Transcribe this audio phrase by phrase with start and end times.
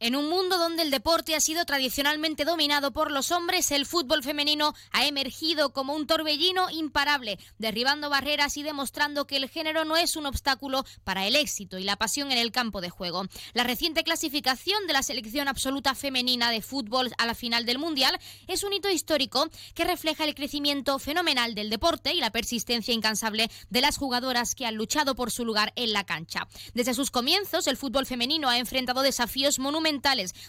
[0.00, 4.22] En un mundo donde el deporte ha sido tradicionalmente dominado por los hombres, el fútbol
[4.22, 9.96] femenino ha emergido como un torbellino imparable, derribando barreras y demostrando que el género no
[9.96, 13.26] es un obstáculo para el éxito y la pasión en el campo de juego.
[13.54, 18.20] La reciente clasificación de la selección absoluta femenina de fútbol a la final del Mundial
[18.46, 23.50] es un hito histórico que refleja el crecimiento fenomenal del deporte y la persistencia incansable
[23.68, 26.46] de las jugadoras que han luchado por su lugar en la cancha.
[26.72, 29.87] Desde sus comienzos, el fútbol femenino ha enfrentado desafíos monumentales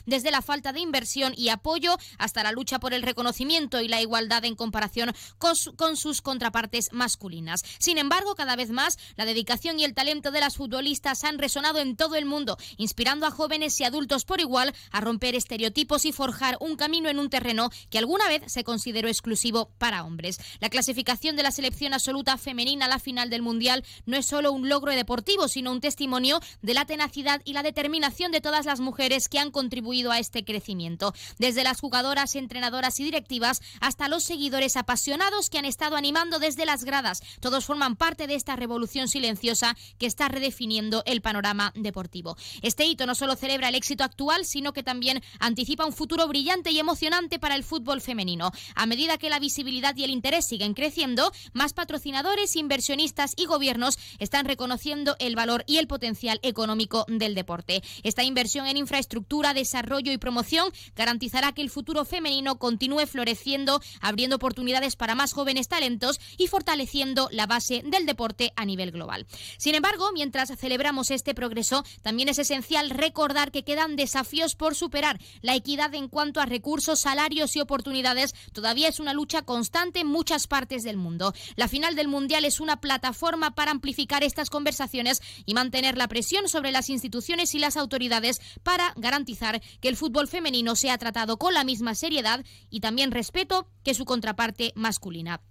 [0.05, 4.01] desde la falta de inversión y apoyo hasta la lucha por el reconocimiento y la
[4.01, 7.63] igualdad en comparación con, sus contrapartes masculinas.
[7.79, 11.79] Sin embargo, cada vez más, la dedicación y el talento de las futbolistas han resonado
[11.79, 16.11] en todo el mundo, inspirando a jóvenes y adultos por igual a romper estereotipos y
[16.11, 20.39] forjar un camino en un terreno que alguna vez se consideró exclusivo para hombres.
[20.59, 24.51] La clasificación de la selección absoluta femenina a la final del Mundial no es solo
[24.51, 28.79] un logro deportivo, sino un testimonio de la tenacidad y la determinación de todas las
[28.81, 34.23] mujeres que han contribuido a este crecimiento, desde las jugadoras, entrenadoras y directivas hasta los
[34.23, 37.21] seguidores apasionados que han estado animando desde las gradas.
[37.39, 42.37] Todos forman parte de esta revolución silenciosa que está redefiniendo el panorama deportivo.
[42.61, 46.71] Este hito no solo celebra el éxito actual, sino que también anticipa un futuro brillante
[46.71, 48.51] y emocionante para el fútbol femenino.
[48.75, 53.99] A medida que la visibilidad y el interés siguen creciendo, más patrocinadores, inversionistas y gobiernos
[54.19, 57.83] están reconociendo el valor y el potencial económico del deporte.
[58.03, 59.18] Esta inversión en infraestructura
[59.53, 65.67] desarrollo y promoción garantizará que el futuro femenino continúe floreciendo, abriendo oportunidades para más jóvenes
[65.67, 69.25] talentos y fortaleciendo la base del deporte a nivel global.
[69.57, 75.19] Sin embargo, mientras celebramos este progreso, también es esencial recordar que quedan desafíos por superar.
[75.41, 80.07] La equidad en cuanto a recursos, salarios y oportunidades todavía es una lucha constante en
[80.07, 81.33] muchas partes del mundo.
[81.55, 86.47] La final del Mundial es una plataforma para amplificar estas conversaciones y mantener la presión
[86.49, 89.08] sobre las instituciones y las autoridades para garantizar
[89.81, 94.05] que el fútbol femenino sea tratado con la misma seriedad y también respeto que su
[94.05, 95.41] contraparte masculina.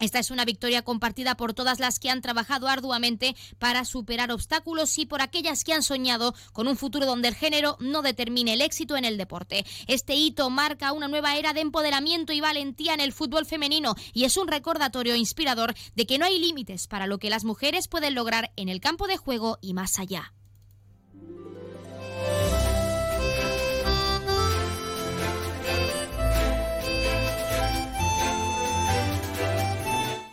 [0.00, 4.98] Esta es una victoria compartida por todas las que han trabajado arduamente para superar obstáculos
[4.98, 8.62] y por aquellas que han soñado con un futuro donde el género no determine el
[8.62, 9.64] éxito en el deporte.
[9.86, 14.24] Este hito marca una nueva era de empoderamiento y valentía en el fútbol femenino y
[14.24, 18.14] es un recordatorio inspirador de que no hay límites para lo que las mujeres pueden
[18.14, 20.32] lograr en el campo de juego y más allá.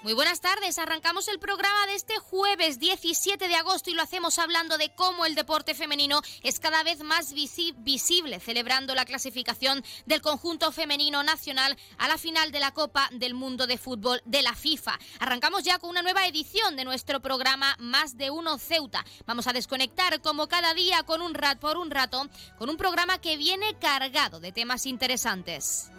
[0.09, 4.39] Muy buenas tardes, arrancamos el programa de este jueves 17 de agosto y lo hacemos
[4.39, 10.23] hablando de cómo el deporte femenino es cada vez más visible, celebrando la clasificación del
[10.23, 14.55] conjunto femenino nacional a la final de la Copa del Mundo de Fútbol de la
[14.55, 14.97] FIFA.
[15.19, 19.05] Arrancamos ya con una nueva edición de nuestro programa Más de Uno Ceuta.
[19.27, 22.27] Vamos a desconectar como cada día con un rat por un rato
[22.57, 25.91] con un programa que viene cargado de temas interesantes.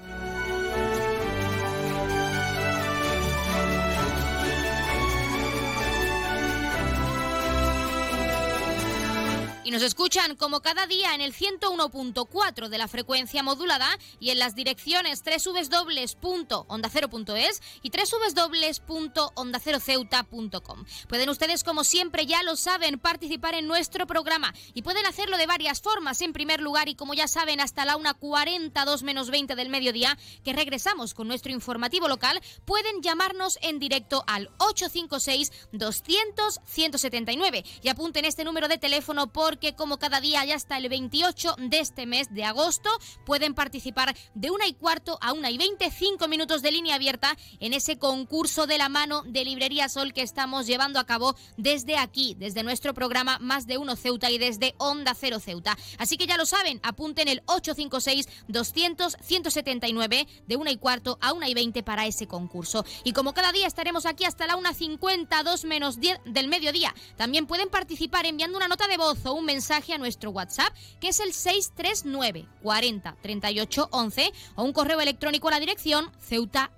[9.71, 13.87] Nos escuchan como cada día en el 101.4 de la frecuencia modulada
[14.19, 20.85] y en las direcciones www.ondacero.es y www.ondaceroceuta.com.
[21.09, 25.47] Pueden ustedes, como siempre ya lo saben, participar en nuestro programa y pueden hacerlo de
[25.47, 26.21] varias formas.
[26.21, 30.53] En primer lugar, y como ya saben, hasta la 1.42 menos 20 del mediodía, que
[30.53, 38.25] regresamos con nuestro informativo local, pueden llamarnos en directo al 856 200 179 y apunten
[38.25, 42.07] este número de teléfono por que como cada día ya hasta el 28 de este
[42.07, 42.91] mes de agosto
[43.25, 47.75] pueden participar de una y cuarto a una y 25 minutos de línea abierta en
[47.75, 52.35] ese concurso de la mano de Librería Sol que estamos llevando a cabo desde aquí,
[52.39, 55.77] desde nuestro programa Más de Uno Ceuta y desde Onda Cero Ceuta.
[55.99, 61.33] Así que ya lo saben, apunten el 856 200 179 de una y cuarto a
[61.33, 62.85] una y 20 para ese concurso.
[63.05, 67.47] Y como cada día estaremos aquí hasta la 1.50, 2 menos 10 del mediodía, también
[67.47, 71.21] pueden participar enviando una nota de voz o un mensaje a nuestro WhatsApp, que es
[71.21, 76.71] el 639 40 38 11, o un correo electrónico a la dirección ceuta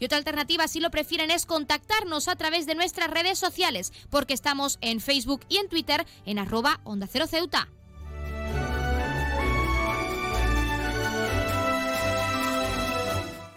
[0.00, 4.34] Y otra alternativa, si lo prefieren, es contactarnos a través de nuestras redes sociales, porque
[4.34, 7.68] estamos en Facebook y en Twitter en arroba onda cero ceuta.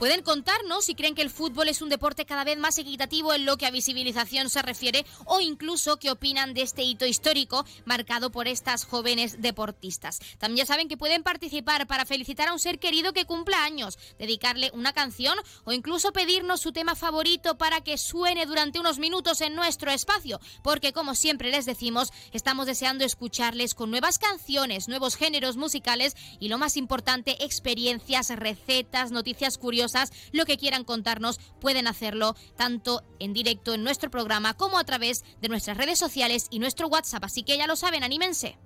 [0.02, 3.46] Pueden contarnos si creen que el fútbol es un deporte cada vez más equitativo en
[3.46, 8.32] lo que a visibilización se refiere o incluso qué opinan de este hito histórico marcado
[8.32, 10.18] por estas jóvenes deportistas.
[10.40, 14.72] También saben que pueden participar para felicitar a un ser querido que cumpla años, dedicarle
[14.74, 19.54] una canción o incluso pedirnos su tema favorito para que suene durante unos minutos en
[19.54, 25.58] nuestro espacio, porque como siempre les decimos, estamos deseando escucharles con nuevas canciones, nuevos géneros
[25.58, 29.91] musicales y lo más importante, experiencias, recetas, noticias curiosas,
[30.32, 35.24] lo que quieran contarnos, pueden hacerlo tanto en directo en nuestro programa como a través
[35.42, 37.24] de nuestras redes sociales y nuestro WhatsApp.
[37.26, 38.58] Así que ya lo saben, anímense.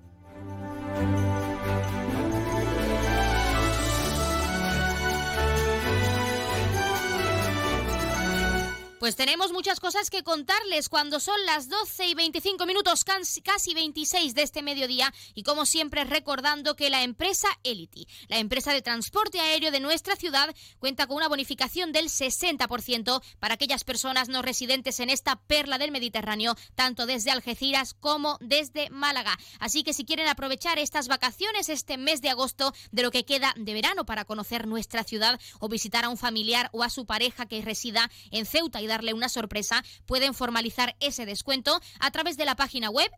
[9.06, 14.34] Pues tenemos muchas cosas que contarles cuando son las 12 y 25 minutos, casi 26
[14.34, 19.38] de este mediodía y como siempre recordando que la empresa Elity, la empresa de transporte
[19.38, 24.98] aéreo de nuestra ciudad, cuenta con una bonificación del 60% para aquellas personas no residentes
[24.98, 29.38] en esta perla del Mediterráneo, tanto desde Algeciras como desde Málaga.
[29.60, 33.54] Así que si quieren aprovechar estas vacaciones este mes de agosto de lo que queda
[33.56, 37.46] de verano para conocer nuestra ciudad o visitar a un familiar o a su pareja
[37.46, 42.56] que resida en Ceuta darle una sorpresa, pueden formalizar ese descuento a través de la
[42.56, 43.10] página web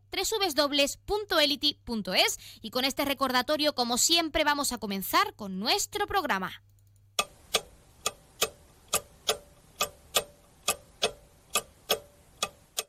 [1.07, 6.65] www.elity.es y con este recordatorio, como siempre, vamos a comenzar con nuestro programa.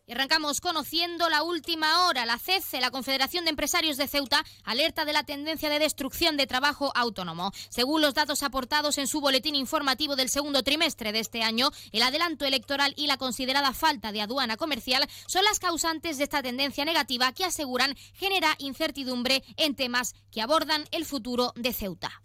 [0.09, 2.25] Y arrancamos conociendo la última hora.
[2.25, 6.47] La CECE, la Confederación de Empresarios de Ceuta, alerta de la tendencia de destrucción de
[6.47, 7.51] trabajo autónomo.
[7.69, 12.01] Según los datos aportados en su boletín informativo del segundo trimestre de este año, el
[12.01, 16.85] adelanto electoral y la considerada falta de aduana comercial son las causantes de esta tendencia
[16.85, 22.19] negativa que aseguran genera incertidumbre en temas que abordan el futuro de Ceuta.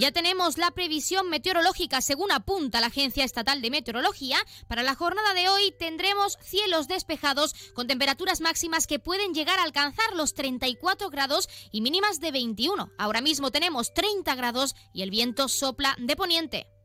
[0.00, 4.38] Ya tenemos la previsión meteorológica según apunta la Agencia Estatal de Meteorología.
[4.66, 9.62] Para la jornada de hoy tendremos cielos despejados con temperaturas máximas que pueden llegar a
[9.62, 12.90] alcanzar los 34 grados y mínimas de 21.
[12.96, 16.79] Ahora mismo tenemos 30 grados y el viento sopla de poniente.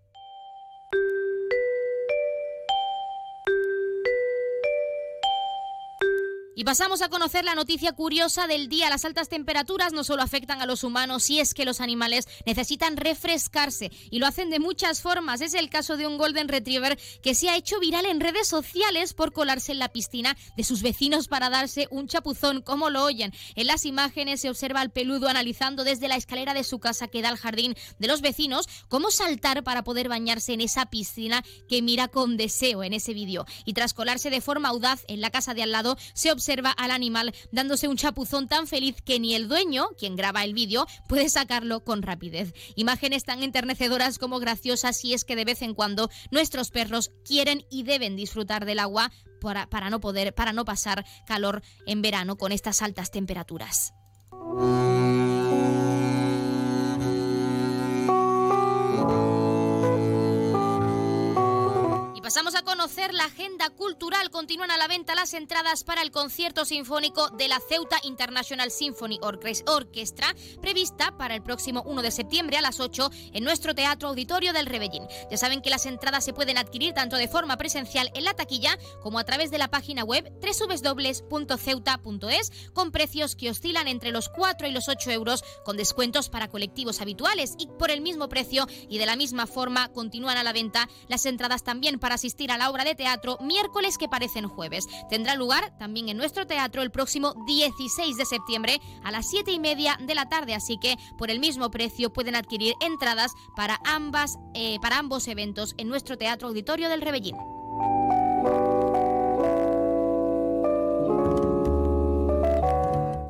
[6.58, 8.90] Y pasamos a conocer la noticia curiosa del día.
[8.90, 12.96] Las altas temperaturas no solo afectan a los humanos, si es que los animales necesitan
[12.96, 15.42] refrescarse y lo hacen de muchas formas.
[15.42, 19.14] Es el caso de un Golden Retriever que se ha hecho viral en redes sociales
[19.14, 23.34] por colarse en la piscina de sus vecinos para darse un chapuzón, como lo oyen.
[23.56, 27.22] En las imágenes se observa al peludo analizando desde la escalera de su casa que
[27.22, 31.82] da al jardín de los vecinos cómo saltar para poder bañarse en esa piscina que
[31.82, 33.46] mira con deseo en ese vídeo.
[33.66, 36.70] Y tras colarse de forma audaz en la casa de al lado, se observa observa
[36.70, 40.86] al animal dándose un chapuzón tan feliz que ni el dueño, quien graba el vídeo,
[41.08, 42.54] puede sacarlo con rapidez.
[42.76, 47.66] Imágenes tan enternecedoras como graciosas y es que de vez en cuando nuestros perros quieren
[47.72, 49.12] y deben disfrutar del agua
[49.42, 53.96] para, para no poder, para no pasar calor en verano con estas altas temperaturas.
[62.26, 64.32] Pasamos a conocer la agenda cultural.
[64.32, 69.20] Continúan a la venta las entradas para el concierto sinfónico de la Ceuta International Symphony
[69.22, 74.54] Orchestra, prevista para el próximo 1 de septiembre a las 8 en nuestro Teatro Auditorio
[74.54, 75.04] del Rebellín.
[75.30, 78.76] Ya saben que las entradas se pueden adquirir tanto de forma presencial en la taquilla
[79.04, 81.62] como a través de la página web www.ceuta.es
[82.74, 87.02] con precios que oscilan entre los 4 y los 8 euros con descuentos para colectivos
[87.02, 90.90] habituales y por el mismo precio y de la misma forma continúan a la venta
[91.08, 94.88] las entradas también para asistir a la obra de teatro miércoles que parecen jueves.
[95.10, 99.60] Tendrá lugar también en nuestro teatro el próximo 16 de septiembre a las 7 y
[99.60, 104.38] media de la tarde, así que por el mismo precio pueden adquirir entradas para, ambas,
[104.54, 107.55] eh, para ambos eventos en nuestro teatro auditorio del Rebellín.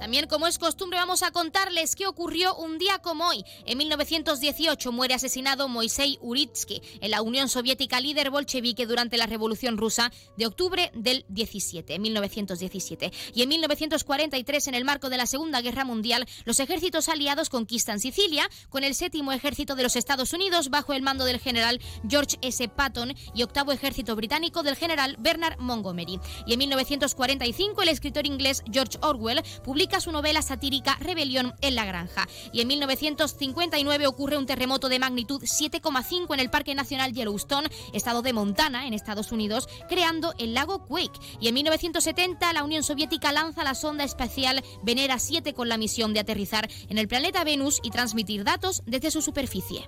[0.05, 3.43] También, como es costumbre, vamos a contarles qué ocurrió un día como hoy.
[3.65, 9.77] En 1918 muere asesinado Moisei Uritsky, en la Unión Soviética líder bolchevique durante la Revolución
[9.77, 13.11] Rusa de octubre del 17, 1917.
[13.33, 17.99] Y en 1943, en el marco de la Segunda Guerra Mundial, los ejércitos aliados conquistan
[17.99, 22.37] Sicilia con el séptimo ejército de los Estados Unidos bajo el mando del general George
[22.43, 22.67] S.
[22.67, 26.19] Patton y octavo ejército británico del general Bernard Montgomery.
[26.45, 32.27] Y en 1945, el escritor inglés George Orwell publica novela satírica Rebelión en la Granja.
[32.51, 38.21] Y en 1959 ocurre un terremoto de magnitud 7,5 en el Parque Nacional Yellowstone, estado
[38.21, 41.19] de Montana, en Estados Unidos, creando el lago Quake.
[41.39, 46.13] Y en 1970 la Unión Soviética lanza la sonda espacial Venera 7 con la misión
[46.13, 49.87] de aterrizar en el planeta Venus y transmitir datos desde su superficie.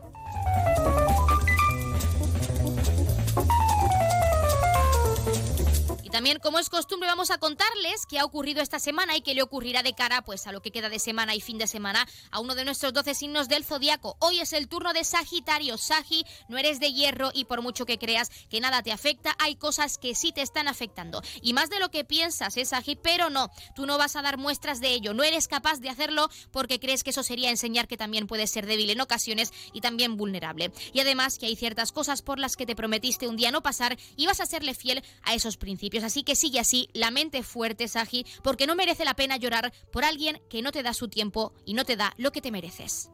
[6.18, 9.44] También, como es costumbre, vamos a contarles qué ha ocurrido esta semana y qué le
[9.44, 12.40] ocurrirá de cara pues, a lo que queda de semana y fin de semana a
[12.40, 14.18] uno de nuestros 12 signos del zodiaco.
[14.18, 15.78] Hoy es el turno de Sagitario.
[15.78, 19.58] Sagi, no eres de hierro y por mucho que creas que nada te afecta, hay
[19.58, 21.22] cosas que sí te están afectando.
[21.44, 22.96] Y más de lo que piensas, ¿eh, Sagi?
[22.96, 25.14] Pero no, tú no vas a dar muestras de ello.
[25.14, 28.66] No eres capaz de hacerlo porque crees que eso sería enseñar que también puedes ser
[28.66, 30.72] débil en ocasiones y también vulnerable.
[30.94, 34.00] Y además que hay ciertas cosas por las que te prometiste un día no pasar
[34.16, 36.07] y vas a serle fiel a esos principios.
[36.08, 40.06] Así que sigue así, la mente fuerte, Sagi, porque no merece la pena llorar por
[40.06, 43.12] alguien que no te da su tiempo y no te da lo que te mereces.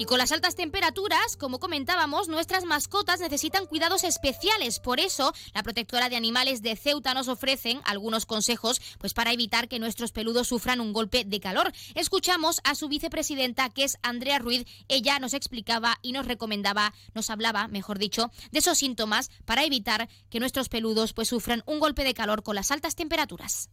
[0.00, 4.80] Y con las altas temperaturas, como comentábamos, nuestras mascotas necesitan cuidados especiales.
[4.80, 9.68] Por eso, la protectora de animales de Ceuta nos ofrecen algunos consejos pues para evitar
[9.68, 11.70] que nuestros peludos sufran un golpe de calor.
[11.94, 14.64] Escuchamos a su vicepresidenta, que es Andrea Ruiz.
[14.88, 20.08] Ella nos explicaba y nos recomendaba, nos hablaba, mejor dicho, de esos síntomas para evitar
[20.30, 23.68] que nuestros peludos pues sufran un golpe de calor con las altas temperaturas.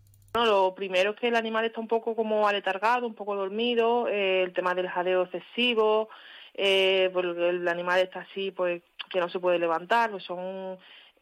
[0.45, 4.43] Lo primero es que el animal está un poco como aletargado, un poco dormido, eh,
[4.43, 6.09] el tema del jadeo excesivo,
[6.53, 10.77] eh, porque el animal está así, pues que no se puede levantar, pues son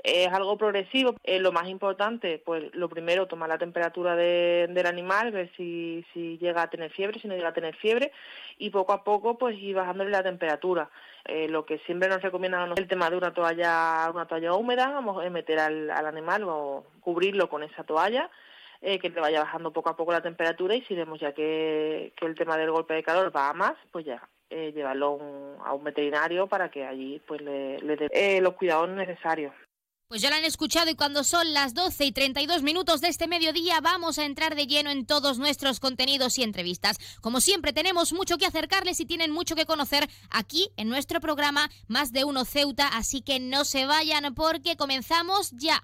[0.05, 1.15] es algo progresivo.
[1.23, 6.37] Eh, lo más importante, pues lo primero, tomar la temperatura del animal, ver si, si
[6.37, 8.11] llega a tener fiebre, si no llega a tener fiebre,
[8.57, 10.89] y poco a poco, pues ir bajándole la temperatura.
[11.25, 15.25] Eh, lo que siempre nos recomiendan el tema de una toalla, una toalla húmeda, vamos
[15.25, 18.29] a meter al, al animal o cubrirlo con esa toalla.
[18.81, 22.13] Eh, que le vaya bajando poco a poco la temperatura y si vemos ya que,
[22.17, 25.19] que el tema del golpe de calor va a más, pues ya eh, llevarlo
[25.65, 29.53] a un veterinario para que allí pues le, dé eh, los cuidados necesarios.
[30.07, 33.27] Pues ya lo han escuchado y cuando son las 12 y 32 minutos de este
[33.27, 36.97] mediodía vamos a entrar de lleno en todos nuestros contenidos y entrevistas.
[37.21, 41.71] Como siempre tenemos mucho que acercarles y tienen mucho que conocer aquí en nuestro programa
[41.87, 45.83] Más de Uno Ceuta, así que no se vayan porque comenzamos ya.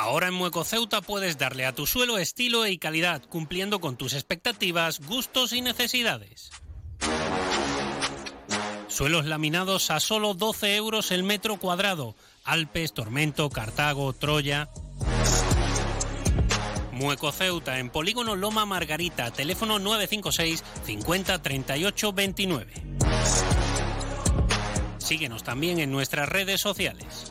[0.00, 4.14] Ahora en Mueco Ceuta puedes darle a tu suelo estilo y calidad, cumpliendo con tus
[4.14, 6.50] expectativas, gustos y necesidades.
[8.88, 12.16] Suelos laminados a solo 12 euros el metro cuadrado.
[12.44, 14.70] Alpes, Tormento, Cartago, Troya.
[16.92, 22.72] Mueco Ceuta en Polígono Loma Margarita, teléfono 956 50 38 29.
[24.96, 27.30] Síguenos también en nuestras redes sociales.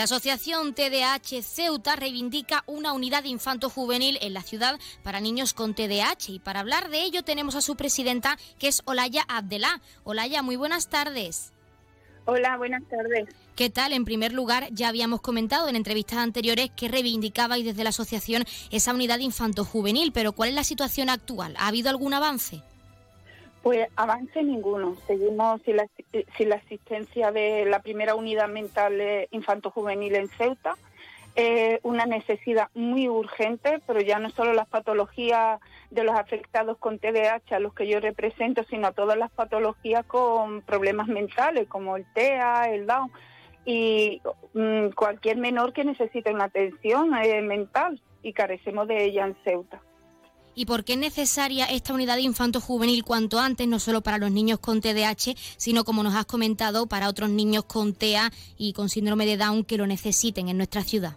[0.00, 6.28] La asociación TDAH Ceuta reivindica una unidad infanto-juvenil en la ciudad para niños con TDAH
[6.28, 9.82] y para hablar de ello tenemos a su presidenta que es Olaya Abdelá.
[10.04, 11.52] Olaya, muy buenas tardes.
[12.24, 13.28] Hola, buenas tardes.
[13.56, 13.92] ¿Qué tal?
[13.92, 18.94] En primer lugar, ya habíamos comentado en entrevistas anteriores que reivindicabais desde la asociación esa
[18.94, 21.54] unidad infanto-juvenil, pero ¿cuál es la situación actual?
[21.58, 22.62] ¿Ha habido algún avance?
[23.62, 24.96] Pues avance ninguno.
[25.06, 25.86] Seguimos sin la,
[26.36, 30.76] sin la asistencia de la primera unidad mental infanto-juvenil en Ceuta.
[31.36, 36.98] Eh, una necesidad muy urgente, pero ya no solo las patologías de los afectados con
[36.98, 42.04] TDAH a los que yo represento, sino todas las patologías con problemas mentales como el
[42.14, 43.12] TEA, el Down
[43.64, 44.20] y
[44.54, 49.80] mm, cualquier menor que necesite una atención eh, mental y carecemos de ella en Ceuta
[50.60, 54.30] y por qué es necesaria esta unidad de infanto-juvenil cuanto antes, no solo para los
[54.30, 58.90] niños con TDAH, sino como nos has comentado, para otros niños con TEA y con
[58.90, 61.16] síndrome de Down que lo necesiten en nuestra ciudad.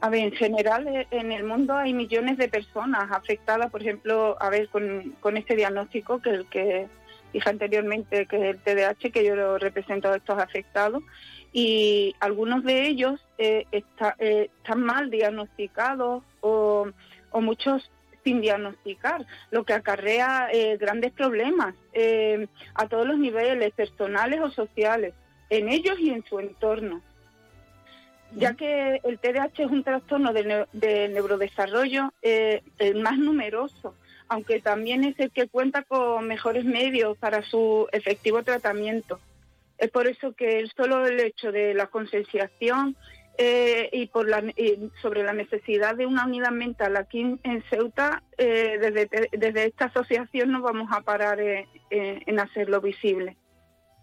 [0.00, 4.36] A ver, en general eh, en el mundo hay millones de personas afectadas, por ejemplo,
[4.40, 6.88] a ver, con, este diagnóstico que el que
[7.32, 11.04] dije anteriormente, que es el TDAH, que yo lo represento a estos afectados,
[11.52, 16.92] y algunos de ellos eh, eh, están mal diagnosticados o
[17.40, 17.88] muchos
[18.24, 24.50] sin diagnosticar, lo que acarrea eh, grandes problemas eh, a todos los niveles, personales o
[24.50, 25.14] sociales,
[25.48, 27.02] en ellos y en su entorno.
[28.36, 33.96] Ya que el TDAH es un trastorno de, neurodesarrollo eh, el más numeroso,
[34.28, 39.18] aunque también es el que cuenta con mejores medios para su efectivo tratamiento.
[39.78, 42.96] Es por eso que solo el hecho de la concienciación
[43.42, 44.44] eh, y por la,
[45.00, 50.52] sobre la necesidad de una unidad mental aquí en, Ceuta, eh, desde, desde esta asociación
[50.52, 53.38] no vamos a parar eh, en hacerlo visible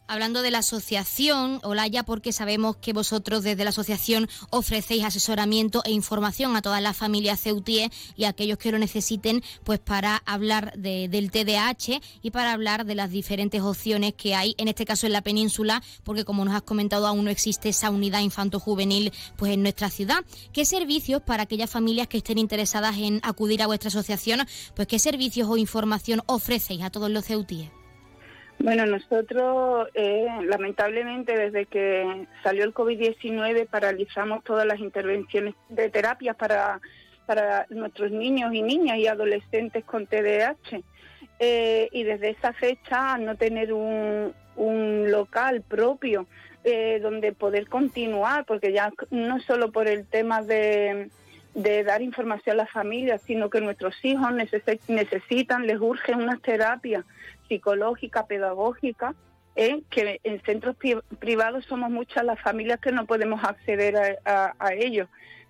[0.08, 5.92] hablando de la asociación, Olaya, porque sabemos que vosotros desde la asociación ofrecéis asesoramiento e
[5.92, 10.74] información a todas las familias ceutíes y a aquellos que lo necesiten, pues para hablar
[10.78, 15.14] del TDAH y para hablar de las diferentes opciones que hay, en este caso en
[15.14, 19.62] la península, porque como nos has comentado, aún no existe esa unidad infanto-juvenil pues en
[19.62, 20.24] nuestra ciudad.
[20.54, 25.00] ¿Qué servicios para aquellas familias que estén interesadas en acudir a vuestra asociación, pues qué
[25.00, 27.77] servicios o información ofrecéis a todos los ceutíes?
[28.60, 36.36] Bueno, nosotros eh, lamentablemente desde que salió el COVID-19 paralizamos todas las intervenciones de terapias
[36.36, 36.82] para,
[37.28, 40.82] para nuestros niños y niñas y adolescentes con TDAH.
[41.40, 46.26] Eh, y desde esa fecha no tener un, un local propio
[46.64, 51.10] eh, donde poder continuar, porque ya no solo por el tema de,
[51.54, 54.30] de dar información a las familias, sino que nuestros hijos
[54.88, 57.06] necesitan, les urge unas terapias
[57.48, 59.16] psicológica, pedagógica,
[59.56, 59.82] ¿eh?
[59.90, 60.76] que en centros
[61.20, 65.10] privados somos muchas las familias que no podemos acceder a, ellos.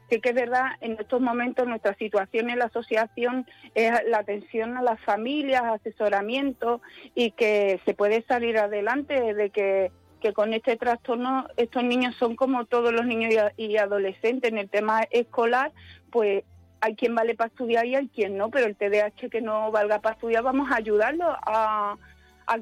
[0.10, 4.78] Sí que es verdad, en estos momentos nuestra situación en la asociación es la atención
[4.78, 6.82] a las familias, asesoramiento
[7.14, 12.36] y que se puede salir adelante de que que con este trastorno estos niños son
[12.36, 15.72] como todos los niños y, adolescentes en el tema escolar,
[16.12, 16.44] pues
[16.82, 20.00] hay quien vale para estudiar y hay quien no, pero el TDAH que no valga
[20.00, 21.98] para estudiar vamos a ayudarlo a,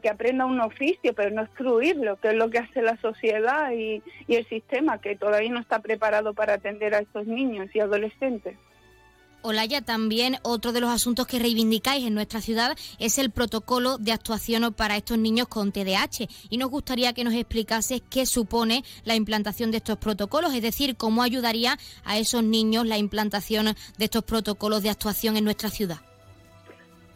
[0.01, 4.01] que aprenda un oficio, pero no excluirlo, que es lo que hace la sociedad y
[4.27, 8.57] el sistema, que todavía no está preparado para atender a estos niños y adolescentes.
[9.45, 14.11] Olaya, también otro de los asuntos que reivindicáis en nuestra ciudad es el protocolo de
[14.11, 16.27] actuación para estos niños con TDAH.
[16.49, 20.95] Y nos gustaría que nos explicases qué supone la implantación de estos protocolos, es decir,
[20.95, 25.97] cómo ayudaría a esos niños la implantación de estos protocolos de actuación en nuestra ciudad.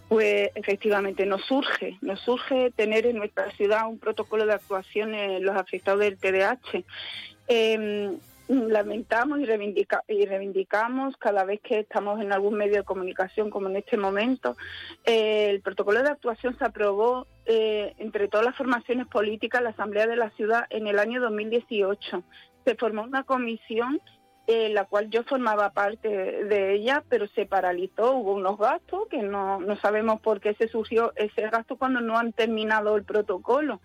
[0.07, 5.43] Pues efectivamente nos surge, nos surge tener en nuestra ciudad un protocolo de actuación en
[5.43, 6.83] los afectados del TDAH.
[7.47, 13.77] Em, lamentamos y, reivindicamos cada vez que estamos en algún medio de comunicación, como en
[13.77, 14.57] este momento.
[15.05, 19.69] Eh, el protocolo de actuación se aprobó eh, entre todas las formaciones políticas en la
[19.69, 22.23] Asamblea de la Ciudad en el año 2018.
[22.65, 24.01] Se formó una comisión
[24.47, 29.21] en la cual yo formaba parte de ella, pero se paralizó, hubo unos gastos que
[29.21, 33.79] no, no sabemos por qué se surgió ese gasto cuando no han terminado el protocolo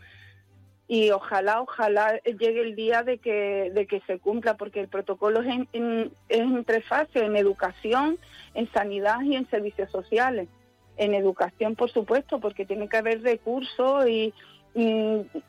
[0.86, 5.40] y ojalá, ojalá llegue el día de que, de que se cumpla, porque el protocolo
[5.40, 8.18] es en, en, tres fases, en educación,
[8.52, 10.48] en sanidad y en servicios sociales.
[10.96, 14.34] En educación, por supuesto, porque tiene que haber recursos y,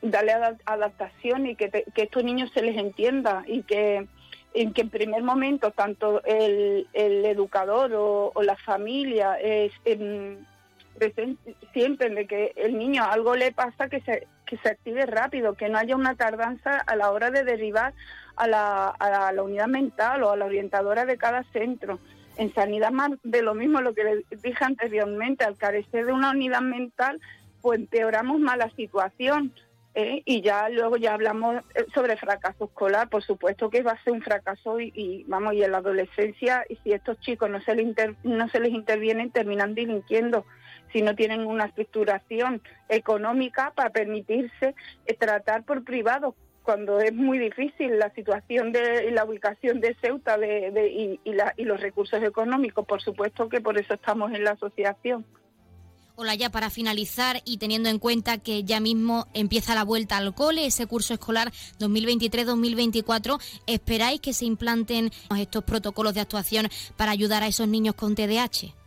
[0.04, 0.34] darle
[0.66, 4.08] adaptación y que, que estos niños se les entienda y que
[4.54, 9.72] en que en primer momento tanto el, educador o, la familia es,
[11.74, 15.70] sienten de que el niño algo le pasa que se, que se active rápido, que
[15.70, 17.94] no haya una tardanza a la hora de derivar
[18.36, 22.00] a la, a la unidad mental o a la orientadora de cada centro.
[22.38, 26.32] En sanidad más de lo mismo, lo que les dije anteriormente, al carecer de una
[26.32, 27.22] unidad mental,
[27.62, 29.54] pues empeoramos más la situación.
[29.96, 30.22] ¿eh?
[30.26, 34.14] Y ya luego ya hablamos eh, sobre fracaso escolar, por supuesto que va a ser
[34.14, 37.96] un fracaso y, vamos, y en la adolescencia, y si estos chicos no se les,
[38.24, 40.46] no se les intervienen, terminan delinquiendo
[40.92, 47.38] si no tienen una estructuración económica para permitirse eh, tratar por privado cuando es muy
[47.38, 52.86] difícil la situación de la ubicación de Ceuta y, y los recursos económicos.
[52.88, 55.26] Por supuesto que por eso estamos en la asociación.
[56.18, 60.34] Hola, ya para finalizar y teniendo en cuenta que ya mismo empieza la vuelta al
[60.34, 67.44] cole, ese curso escolar 2023-2024, ¿esperáis que se implanten estos protocolos de actuación para ayudar
[67.44, 68.85] a esos niños con TDAH?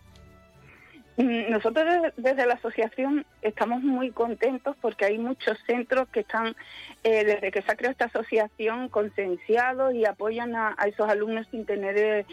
[1.19, 1.85] Mm, nosotros
[2.17, 6.55] desde la asociación estamos muy contentos porque hay muchos centros que están,
[7.03, 11.67] eh, desde que se ha creado esta asociación, concienciados y apoyan a, esos alumnos sin
[11.67, 12.27] tener eh,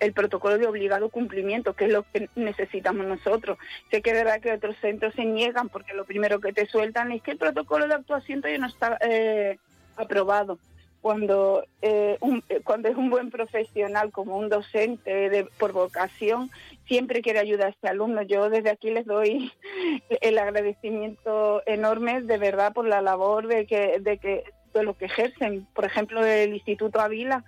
[0.00, 3.58] el protocolo de obligado cumplimiento, que es lo que necesitamos nosotros.
[3.90, 7.12] Sé que es verdad que otros centros se niegan porque lo primero que te sueltan
[7.12, 9.58] es que el protocolo de actuación todavía no está eh,
[9.98, 10.58] aprobado
[11.00, 16.50] cuando, eh, eh, cuando es un buen profesional como un docente de, por vocación,
[16.86, 18.22] siempre quiere ayudar a este alumno.
[18.22, 19.52] Yo desde aquí les doy
[20.20, 25.06] el agradecimiento enorme de verdad por la labor de que de que de lo que
[25.06, 25.66] ejercen.
[25.74, 27.44] Por ejemplo, el Instituto Avila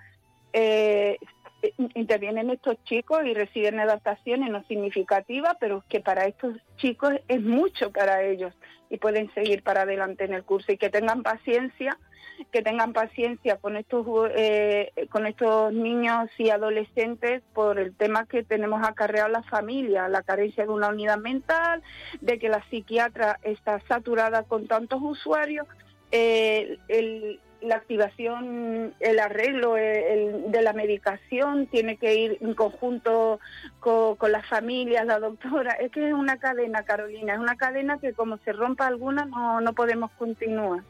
[0.53, 1.19] eh,
[1.95, 7.93] intervienen estos chicos y reciben adaptaciones no significativas, pero que para estos chicos es mucho
[7.93, 8.55] para ellos
[8.91, 10.73] y pueden seguir para adelante en el curso.
[10.73, 11.99] Y que tengan paciencia
[12.51, 18.43] que tengan paciencia con estos eh, con estos niños y adolescentes por el tema que
[18.43, 21.83] tenemos acarreado la familia, la carencia de una unidad mental,
[22.21, 25.67] de que la psiquiatra está saturada con tantos usuarios,
[26.11, 26.79] eh,
[27.63, 33.41] la activación, el arreglo de la medicación tiene que ir en conjunto
[33.81, 35.73] con, con, las familias, la doctora.
[35.73, 39.61] Es que es una cadena, Carolina, es una cadena que como se rompa alguna no,
[39.61, 40.83] no podemos continuar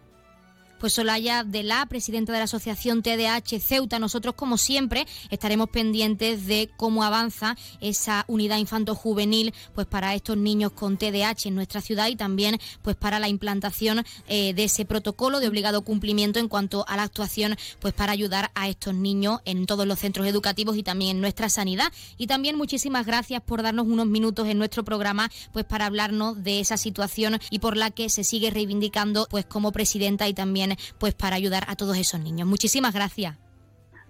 [0.83, 4.01] pues Solaya de la presidenta de la Asociación TDH Ceuta.
[4.01, 10.73] Nosotros, como siempre, estaremos pendientes de cómo avanza esa unidad infanto-juvenil pues para estos niños
[10.73, 15.39] con TDAH en nuestra ciudad y también pues para la implantación eh, de ese protocolo
[15.39, 19.67] de obligado cumplimiento en cuanto a la actuación pues para ayudar a estos niños en
[19.67, 21.93] todos los centros educativos y también en nuestra sanidad.
[22.19, 26.59] Y también muchísimas gracias por darnos unos minutos en nuestro programa pues para hablarnos de
[26.59, 31.15] esa situación y por la que se sigue reivindicando pues como presidenta y también pues
[31.15, 32.47] para ayudar a todos esos niños.
[32.49, 33.37] Muchísimas gracias.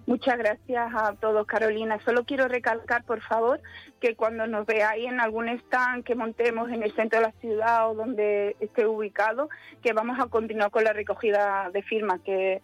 [0.05, 1.97] Muchas gracias a todos, Carolina.
[2.03, 3.61] Solo quiero recalcar, por favor,
[4.01, 7.89] que cuando nos veáis en algún stand que montemos en el centro de la ciudad
[7.89, 9.49] o donde esté ubicado,
[9.81, 12.19] que vamos a continuar con la recogida de firmas.
[12.19, 12.61] Que,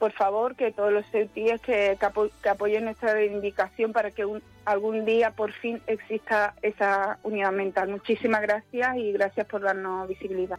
[0.00, 1.96] por favor, que todos los sentidos que,
[2.42, 4.26] que, apoyen nuestra reivindicación para que
[4.64, 7.88] algún día por fin exista esa unidad mental.
[7.88, 10.58] Muchísimas gracias y gracias por darnos visibilidad.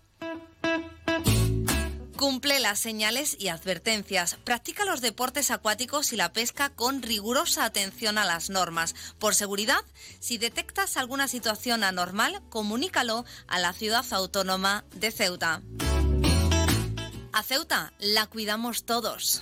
[2.21, 4.37] Cumple las señales y advertencias.
[4.43, 8.93] Practica los deportes acuáticos y la pesca con rigurosa atención a las normas.
[9.17, 9.81] Por seguridad,
[10.19, 15.63] si detectas alguna situación anormal, comunícalo a la ciudad autónoma de Ceuta.
[17.33, 19.41] A Ceuta la cuidamos todos.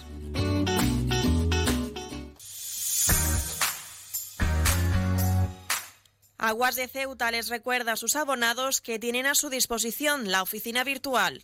[6.37, 10.85] Aguas de Ceuta les recuerda a sus abonados que tienen a su disposición la oficina
[10.85, 11.43] virtual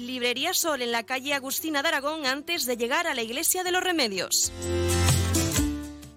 [0.00, 3.70] Librería Sol en la calle Agustina de Aragón antes de llegar a la Iglesia de
[3.70, 4.50] los Remedios.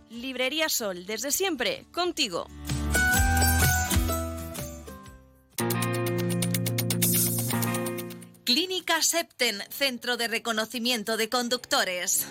[0.10, 2.48] Librería Sol, desde siempre, contigo.
[8.46, 12.26] Clínica Septen, Centro de Reconocimiento de Conductores.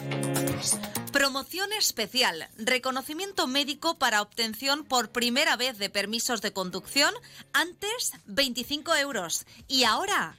[1.12, 7.12] Promoción especial, reconocimiento médico para obtención por primera vez de permisos de conducción,
[7.52, 10.38] antes 25 euros y ahora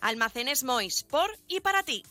[0.00, 2.02] Almacenes Mois, por y para ti.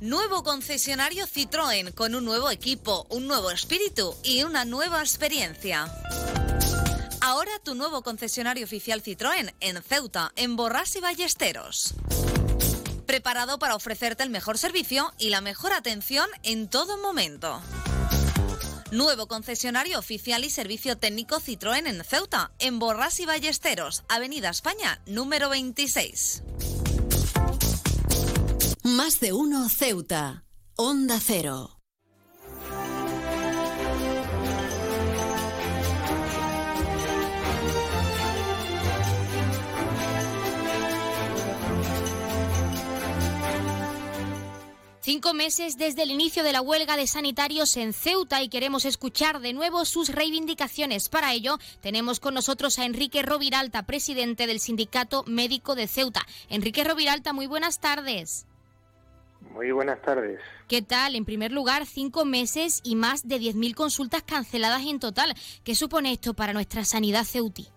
[0.00, 5.90] Nuevo concesionario Citroën con un nuevo equipo, un nuevo espíritu y una nueva experiencia.
[7.20, 11.94] Ahora tu nuevo concesionario oficial Citroën en Ceuta, en Borras y Ballesteros.
[13.06, 17.60] Preparado para ofrecerte el mejor servicio y la mejor atención en todo momento.
[18.92, 25.00] Nuevo concesionario oficial y servicio técnico Citroën en Ceuta, en Borras y Ballesteros, Avenida España,
[25.06, 26.44] número 26.
[28.84, 30.44] Más de uno Ceuta.
[30.76, 31.75] Onda Cero.
[45.06, 49.38] Cinco meses desde el inicio de la huelga de sanitarios en Ceuta y queremos escuchar
[49.38, 51.08] de nuevo sus reivindicaciones.
[51.08, 56.22] Para ello, tenemos con nosotros a Enrique Roviralta, presidente del Sindicato Médico de Ceuta.
[56.48, 58.48] Enrique Roviralta, muy buenas tardes.
[59.52, 60.40] Muy buenas tardes.
[60.66, 61.14] ¿Qué tal?
[61.14, 65.34] En primer lugar, cinco meses y más de 10.000 consultas canceladas en total.
[65.62, 67.68] ¿Qué supone esto para nuestra sanidad ceutí?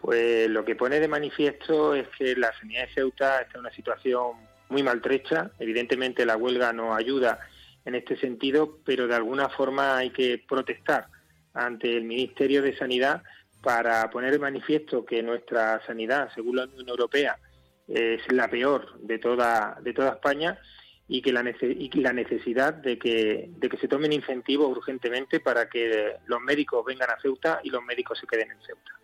[0.00, 3.72] Pues lo que pone de manifiesto es que la sanidad de Ceuta está en una
[3.72, 5.50] situación muy maltrecha.
[5.58, 7.40] Evidentemente la huelga no ayuda
[7.84, 11.06] en este sentido, pero de alguna forma hay que protestar
[11.54, 13.22] ante el Ministerio de Sanidad
[13.62, 17.38] para poner de manifiesto que nuestra sanidad, según la Unión Europea,
[17.88, 20.58] es la peor de toda de toda España
[21.08, 27.10] y que la, necesidad de que se tomen incentivos urgentemente para que los médicos vengan
[27.10, 28.99] a Ceuta y los médicos se queden en Ceuta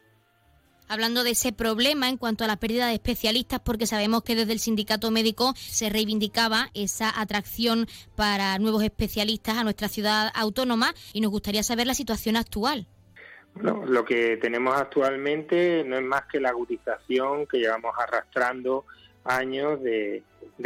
[0.89, 4.53] hablando de ese problema en cuanto a la pérdida de especialistas, porque sabemos que desde
[4.53, 11.21] el sindicato médico se reivindicaba esa atracción para nuevos especialistas a nuestra ciudad autónoma y
[11.21, 12.87] nos gustaría saber la situación actual.
[13.55, 18.85] Bueno, lo que tenemos actualmente no es más que la agudización que llevamos arrastrando
[19.25, 20.23] años de,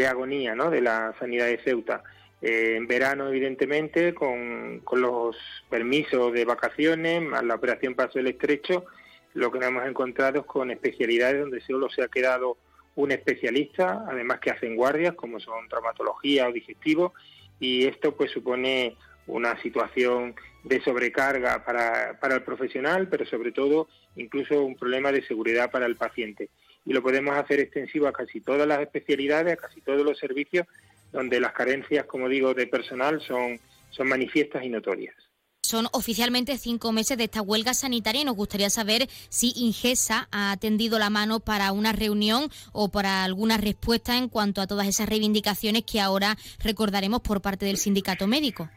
[0.08, 0.70] agonía ¿no?
[0.70, 2.02] de la sanidad de Ceuta.
[2.42, 5.36] Eh, en verano, evidentemente, con, los
[5.68, 8.86] permisos de vacaciones, la operación Paso del Estrecho,
[9.34, 12.56] lo que nos hemos encontrado es con especialidades donde solo se ha quedado
[12.96, 17.14] un especialista, además que hacen guardias, como son traumatología o digestivo,
[17.58, 23.88] y esto pues supone una situación de sobrecarga para, para el profesional, pero sobre todo
[24.16, 26.50] incluso un problema de seguridad para el paciente.
[26.84, 30.66] Y lo podemos hacer extensivo a casi todas las especialidades, a casi todos los servicios,
[31.12, 35.29] donde las carencias, como digo, de personal son, son manifiestas y notorias.
[35.70, 40.56] Son oficialmente cinco meses de esta huelga sanitaria y nos gustaría saber si Ingesa ha
[40.60, 45.08] tendido la mano para una reunión o para alguna respuesta en cuanto a todas esas
[45.08, 48.68] reivindicaciones que ahora recordaremos por parte del sindicato médico.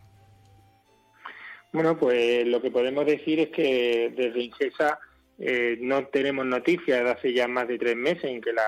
[1.71, 4.99] Bueno, pues lo que podemos decir es que desde Ingesa
[5.39, 8.67] eh, no tenemos noticias de hace ya más de tres meses en que las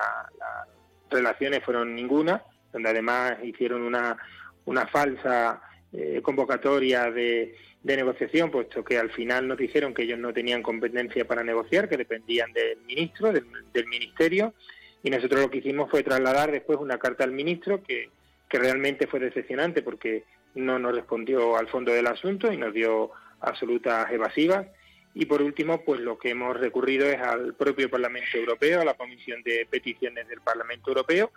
[1.11, 2.41] relaciones fueron ninguna,
[2.73, 4.17] donde además hicieron una,
[4.65, 5.61] una falsa
[5.93, 7.55] eh, convocatoria de
[7.85, 11.87] de negociación, puesto que al final nos dijeron que ellos no tenían competencia para negociar,
[11.87, 14.55] que dependían del ministro, del, ministerio,
[15.03, 18.09] y nosotros lo que hicimos fue trasladar después una carta al ministro que,
[18.49, 20.23] que realmente fue decepcionante porque
[20.55, 24.65] no nos respondió al fondo del asunto y nos dio absolutas evasivas.
[25.13, 28.95] Y por último, pues lo que hemos recurrido es al propio Parlamento Europeo, a la
[28.95, 31.29] Comisión de Peticiones del Parlamento Europeo,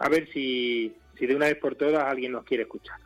[0.00, 2.98] a ver si, si de una vez por todas alguien nos quiere escuchar.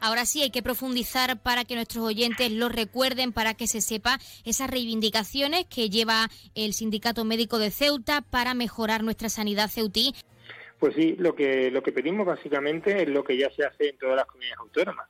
[0.00, 4.18] Ahora sí hay que profundizar para que nuestros oyentes lo recuerden, para que se sepa
[4.44, 10.14] esas reivindicaciones que lleva el Sindicato Médico de Ceuta para mejorar nuestra sanidad ceutí.
[10.78, 13.98] Pues sí, lo que, lo que pedimos básicamente es lo que ya se hace en
[13.98, 15.08] todas las comunidades autónomas.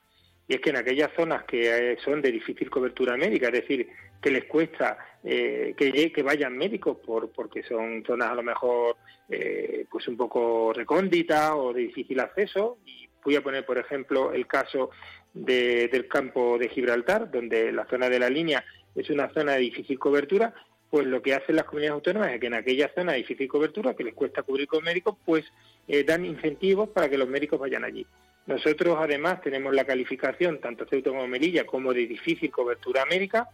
[0.49, 3.89] Y es que en aquellas zonas que eh, son de difícil cobertura médica, es decir,
[4.21, 8.97] que les cuesta eh, que, que vayan médicos por, porque son zonas a lo mejor
[9.29, 14.33] eh, pues un poco recónditas o de difícil acceso, y Voy a poner, por ejemplo,
[14.33, 14.91] el caso
[15.33, 19.99] del campo de Gibraltar, donde la zona de la línea es una zona de difícil
[19.99, 20.53] cobertura,
[20.91, 23.95] pues lo que hacen las comunidades autónomas es que en aquella zona de difícil cobertura,
[23.95, 25.45] que les cuesta cubrir con médicos, pues
[25.87, 28.05] eh, dan incentivos para que los médicos vayan allí.
[28.47, 33.49] Nosotros además tenemos la calificación, tanto Ceuta como Melilla, como de difícil cobertura médica,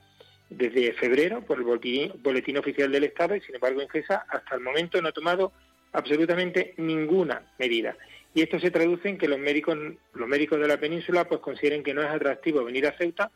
[0.49, 4.61] desde febrero por el boletín, oficial del Estado y sin embargo en GESA hasta el
[4.61, 5.53] momento no ha tomado
[5.93, 7.97] absolutamente ninguna medida
[8.37, 9.79] y esto se traduce en que los médicos,
[10.13, 13.31] los médicos de la península pues consideren que no es atractivo venir a Ceuta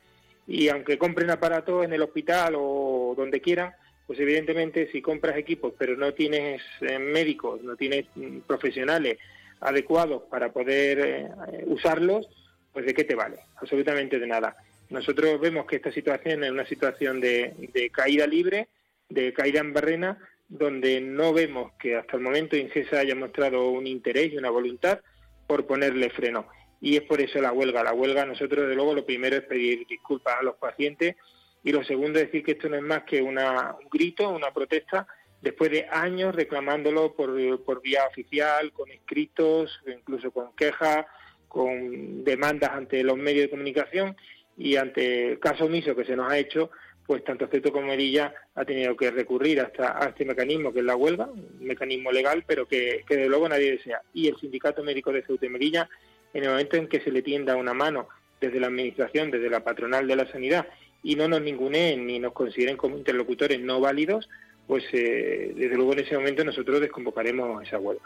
[0.46, 3.72] y aunque compren aparatos en el hospital o donde quieran,
[4.06, 9.16] pues evidentemente si compras equipos pero no tienes eh, médicos, no tienes mm, profesionales
[9.60, 12.28] adecuados para poder eh, usarlos,
[12.70, 14.54] pues de qué te vale, absolutamente de nada.
[14.90, 18.68] Nosotros vemos que esta situación es una situación de, de caída libre,
[19.08, 20.18] de caída en barrena,
[20.50, 25.00] donde no vemos que hasta el momento INGESA haya mostrado un interés y una voluntad
[25.46, 26.46] por ponerle freno.
[26.80, 27.84] Y es por eso la huelga.
[27.84, 31.16] La huelga, nosotros, de luego, lo primero es pedir disculpas a los pacientes
[31.62, 34.50] y lo segundo es decir que esto no es más que una, un grito, una
[34.52, 35.06] protesta,
[35.42, 37.30] después de años reclamándolo por,
[37.64, 41.06] por vía oficial, con escritos, incluso con quejas,
[41.48, 44.16] con demandas ante los medios de comunicación
[44.56, 46.70] y ante el caso omiso que se nos ha hecho,
[47.10, 50.84] pues tanto Ceuta como Melilla ha tenido que recurrir hasta a este mecanismo que es
[50.84, 54.00] la huelga, un mecanismo legal, pero que, que luego nadie desea.
[54.14, 55.88] Y el Sindicato Médico de Ceuta y Melilla,
[56.32, 58.06] en el momento en que se le tienda una mano
[58.40, 60.68] desde la Administración, desde la patronal de la sanidad,
[61.02, 64.28] y no nos ninguneen ni nos consideren como interlocutores no válidos,
[64.68, 68.04] pues eh, desde luego en ese momento nosotros desconvocaremos esa huelga.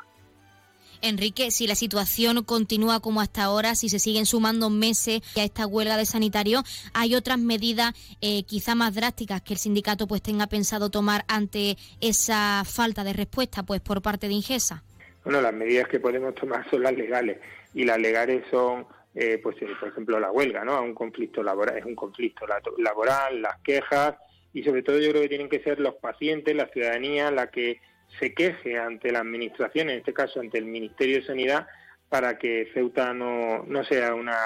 [1.03, 5.67] Enrique, si la situación continúa como hasta ahora, si se siguen sumando meses a esta
[5.67, 10.47] huelga de sanitario, ¿hay otras medidas eh, quizá más drásticas que el sindicato pues tenga
[10.47, 14.83] pensado tomar ante esa falta de respuesta pues por parte de Ingesa?
[15.25, 17.39] Bueno, las medidas que podemos tomar son las legales
[17.73, 20.83] y las legales son eh, pues eh, por ejemplo la huelga, ¿no?
[20.83, 22.47] Un conflicto laboral, es un conflicto
[22.79, 24.17] laboral, las quejas
[24.53, 27.81] y sobre todo yo creo que tienen que ser los pacientes, la ciudadanía, la que
[28.19, 31.67] se queje ante la administración, en este caso ante el Ministerio de Sanidad,
[32.09, 34.37] para que Ceuta no, no sea una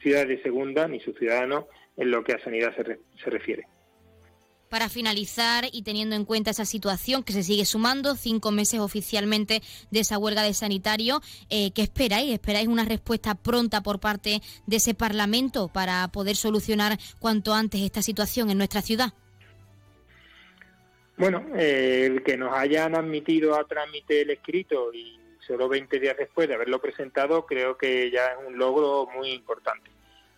[0.00, 3.66] ciudad de segunda ni su ciudadano en lo que a sanidad se, se refiere.
[4.68, 9.62] Para finalizar y teniendo en cuenta esa situación que se sigue sumando, cinco meses oficialmente
[9.90, 12.32] de esa huelga de sanitario, eh, ¿qué esperáis?
[12.32, 18.02] ¿Esperáis una respuesta pronta por parte de ese Parlamento para poder solucionar cuanto antes esta
[18.02, 19.14] situación en nuestra ciudad?
[21.18, 26.16] Bueno, eh, el que nos hayan admitido a trámite el escrito y solo 20 días
[26.16, 29.90] después de haberlo presentado, creo que ya es un logro muy importante.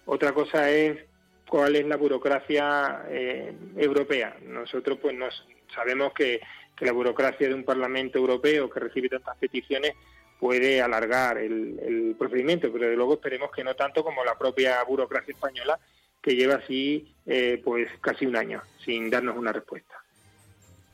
[0.07, 0.99] Otra cosa es
[1.47, 4.35] cuál es la burocracia eh, europea.
[4.43, 6.41] Nosotros pues nos sabemos que,
[6.81, 9.93] la burocracia de un Parlamento Europeo que recibe tantas peticiones
[10.39, 15.35] puede alargar el, procedimiento, pero de luego esperemos que no tanto como la propia burocracia
[15.35, 15.79] española
[16.23, 20.03] que lleva así eh, pues casi un año sin darnos una respuesta.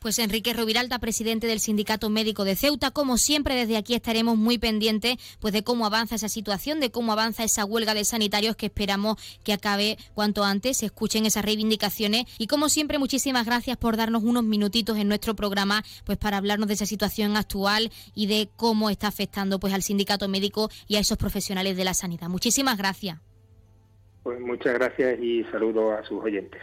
[0.07, 4.57] Pues Enrique Roviralta, presidente del Sindicato Médico de Ceuta, como siempre desde aquí estaremos muy
[4.57, 8.67] pendientes pues de cómo avanza esa situación, de cómo avanza esa huelga de sanitarios que
[8.67, 13.97] esperamos que acabe cuanto antes, se escuchen esas reivindicaciones y como siempre muchísimas gracias por
[13.97, 18.49] darnos unos minutitos en nuestro programa pues para hablarnos de esa situación actual y de
[18.55, 22.29] cómo está afectando pues al Sindicato Médico y a esos profesionales de la sanidad.
[22.29, 23.19] Muchísimas gracias.
[24.23, 26.63] Pues muchas gracias y saludo a sus oyentes.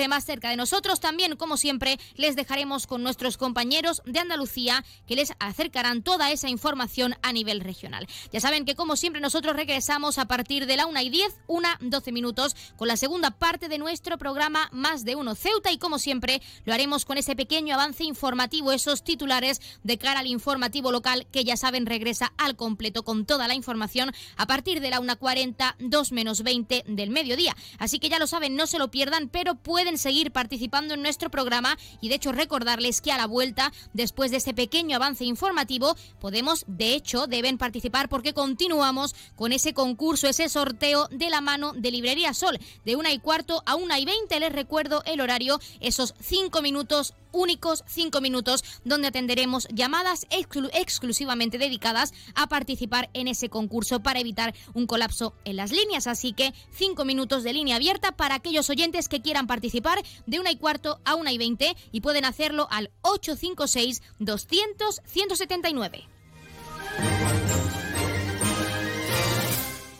[0.07, 0.99] más cerca de nosotros.
[0.99, 6.49] También, como siempre, les dejaremos con nuestros compañeros de Andalucía que les acercarán toda esa
[6.49, 8.07] información a nivel regional.
[8.31, 11.69] Ya saben que, como siempre, nosotros regresamos a partir de la 1 y 10, 1,
[11.81, 15.99] 12 minutos, con la segunda parte de nuestro programa Más de Uno Ceuta y, como
[15.99, 21.27] siempre, lo haremos con ese pequeño avance informativo, esos titulares de cara al informativo local
[21.31, 25.75] que ya saben regresa al completo con toda la información a partir de la 1.40,
[25.79, 27.55] 2 menos 20 del mediodía.
[27.77, 31.29] Así que ya lo saben, no se lo pierdan, pero pueden seguir participando en nuestro
[31.29, 35.95] programa y de hecho recordarles que a la vuelta, después de ese pequeño avance informativo,
[36.19, 41.73] podemos, de hecho, deben participar porque continuamos con ese concurso, ese sorteo de la mano
[41.73, 44.39] de Librería Sol, de una y cuarto a una y veinte.
[44.39, 52.13] Les recuerdo el horario, esos cinco minutos únicos cinco minutos donde atenderemos llamadas exclusivamente dedicadas
[52.35, 56.07] a participar en ese concurso para evitar un colapso en las líneas.
[56.07, 60.51] Así que cinco minutos de línea abierta para aquellos oyentes que quieran participar de una
[60.51, 66.07] y cuarto a una y veinte y pueden hacerlo al 856 200 179.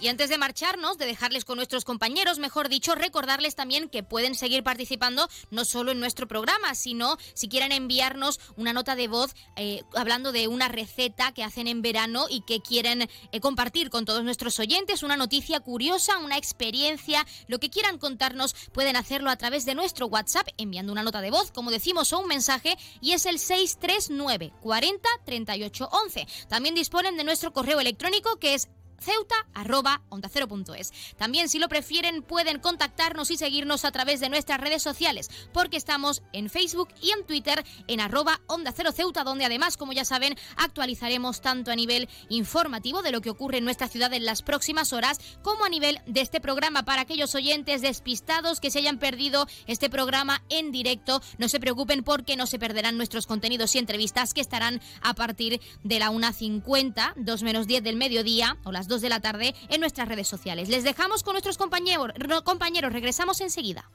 [0.01, 4.33] Y antes de marcharnos, de dejarles con nuestros compañeros, mejor dicho, recordarles también que pueden
[4.33, 9.35] seguir participando no solo en nuestro programa, sino si quieren enviarnos una nota de voz
[9.57, 14.05] eh, hablando de una receta que hacen en verano y que quieren eh, compartir con
[14.05, 19.35] todos nuestros oyentes, una noticia curiosa, una experiencia, lo que quieran contarnos, pueden hacerlo a
[19.35, 23.11] través de nuestro WhatsApp enviando una nota de voz, como decimos, o un mensaje, y
[23.11, 26.27] es el 639 40 38 11.
[26.49, 28.67] También disponen de nuestro correo electrónico que es
[29.01, 30.93] ceuta.onda0.es.
[31.17, 35.77] También, si lo prefieren, pueden contactarnos y seguirnos a través de nuestras redes sociales, porque
[35.77, 40.05] estamos en Facebook y en Twitter en arroba Onda Cero Ceuta, donde además, como ya
[40.05, 44.41] saben, actualizaremos tanto a nivel informativo de lo que ocurre en nuestra ciudad en las
[44.41, 48.99] próximas horas, como a nivel de este programa para aquellos oyentes despistados que se hayan
[48.99, 51.21] perdido este programa en directo.
[51.37, 55.61] No se preocupen porque no se perderán nuestros contenidos y entrevistas que estarán a partir
[55.83, 59.81] de la 1.50, 2 menos 10 del mediodía o las 2 de la tarde en
[59.81, 60.69] nuestras redes sociales.
[60.69, 62.11] Les dejamos con nuestros compañeros,
[62.43, 62.93] compañeros.
[62.93, 63.89] regresamos enseguida.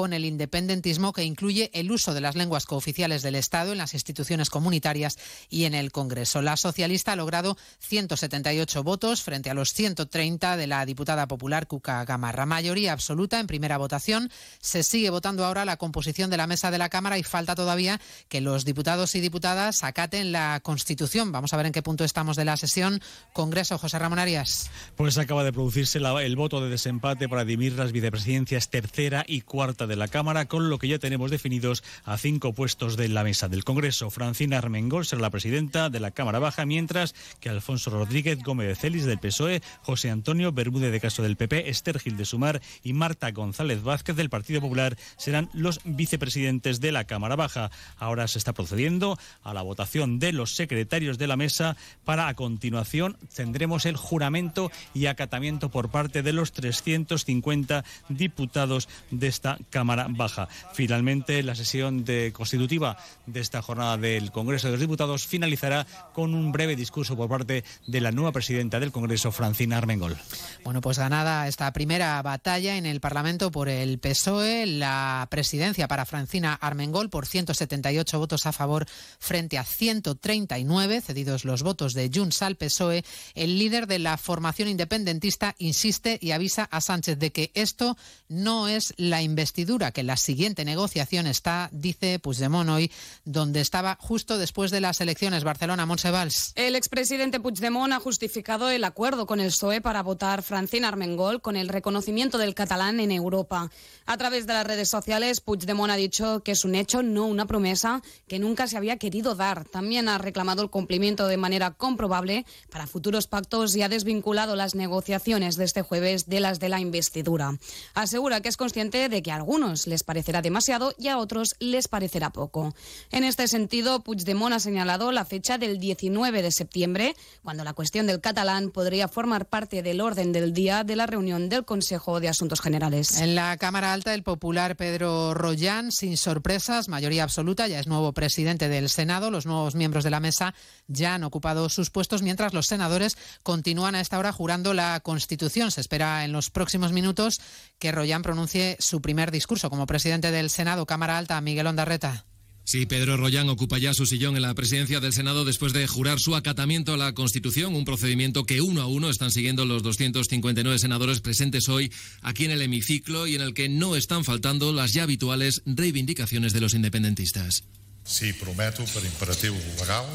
[0.00, 3.92] Con el independentismo que incluye el uso de las lenguas cooficiales del Estado en las
[3.92, 5.18] instituciones comunitarias
[5.50, 6.40] y en el Congreso.
[6.40, 12.02] La socialista ha logrado 178 votos frente a los 130 de la diputada popular Cuca
[12.06, 12.46] Gamarra.
[12.46, 14.30] Mayoría absoluta en primera votación.
[14.62, 18.00] Se sigue votando ahora la composición de la mesa de la Cámara y falta todavía
[18.30, 21.30] que los diputados y diputadas acaten la Constitución.
[21.30, 23.02] Vamos a ver en qué punto estamos de la sesión.
[23.34, 24.70] Congreso, José Ramón Arias.
[24.96, 29.89] Pues acaba de producirse el voto de desempate para dimir las vicepresidencias tercera y cuarta
[29.90, 33.48] de la Cámara, con lo que ya tenemos definidos a cinco puestos de la mesa
[33.48, 34.08] del Congreso.
[34.08, 38.76] Francina Armengol será la presidenta de la Cámara Baja, mientras que Alfonso Rodríguez Gómez de
[38.76, 42.94] Celis del PSOE, José Antonio Bermúdez de Caso del PP, Esther Gil de Sumar y
[42.94, 47.70] Marta González Vázquez del Partido Popular serán los vicepresidentes de la Cámara Baja.
[47.98, 52.34] Ahora se está procediendo a la votación de los secretarios de la mesa para a
[52.34, 59.79] continuación tendremos el juramento y acatamiento por parte de los 350 diputados de esta Cámara
[59.84, 60.48] Baja.
[60.72, 66.34] Finalmente, la sesión de constitutiva de esta jornada del Congreso de los Diputados finalizará con
[66.34, 70.16] un breve discurso por parte de la nueva presidenta del Congreso, Francina Armengol.
[70.64, 76.06] Bueno, pues ganada esta primera batalla en el Parlamento por el PSOE, la presidencia para
[76.06, 78.86] Francina Armengol por 178 votos a favor
[79.18, 83.04] frente a 139, cedidos los votos de Junts al PSOE,
[83.34, 87.96] el líder de la formación independentista insiste y avisa a Sánchez de que esto
[88.28, 92.90] no es la investidura, que la siguiente negociación está, dice Puigdemont hoy,
[93.24, 95.44] donde estaba justo después de las elecciones.
[95.44, 96.52] Barcelona, Monsevals.
[96.56, 101.56] El expresidente Puigdemont ha justificado el acuerdo con el PSOE para votar Francina Armengol con
[101.56, 103.70] el reconocimiento del catalán en Europa.
[104.06, 107.46] A través de las redes sociales, Puigdemont ha dicho que es un hecho, no una
[107.46, 109.66] promesa, que nunca se había querido dar.
[109.66, 114.74] También ha reclamado el cumplimiento de manera comprobable para futuros pactos y ha desvinculado las
[114.74, 117.56] negociaciones de este jueves de las de la investidura.
[117.94, 121.86] Asegura que es consciente de que a algunos les parecerá demasiado y a otros les
[121.86, 122.74] parecerá poco.
[123.10, 128.06] En este sentido, Puigdemont ha señalado la fecha del 19 de septiembre, cuando la cuestión
[128.06, 132.28] del catalán podría formar parte del orden del día de la reunión del Consejo de
[132.28, 133.20] Asuntos Generales.
[133.20, 138.12] En la Cámara Alta, el popular Pedro Rollán, sin sorpresas, mayoría absoluta, ya es nuevo
[138.12, 139.30] presidente del Senado.
[139.30, 140.54] Los nuevos miembros de la mesa
[140.86, 145.70] ya han ocupado sus puestos, mientras los senadores continúan a esta hora jurando la Constitución.
[145.70, 147.40] Se espera en los próximos minutos
[147.78, 152.24] que Rollán pronuncie su primer discurso como presidente del Senado, Cámara Alta, Miguel Ondarreta.
[152.64, 156.20] Sí, Pedro Rollán ocupa ya su sillón en la presidencia del Senado después de jurar
[156.20, 160.78] su acatamiento a la Constitución, un procedimiento que uno a uno están siguiendo los 259
[160.78, 161.92] senadores presentes hoy
[162.22, 166.52] aquí en el hemiciclo y en el que no están faltando las ya habituales reivindicaciones
[166.52, 167.64] de los independentistas.
[168.04, 170.06] Sí, prometo per imperatiu legal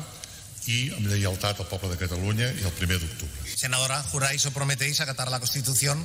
[0.67, 3.51] y amb lleialtat al poble de Catalunya y el primer d'octubre.
[3.55, 5.99] Senadora, ¿juráis o prometéis acatar la Constitución?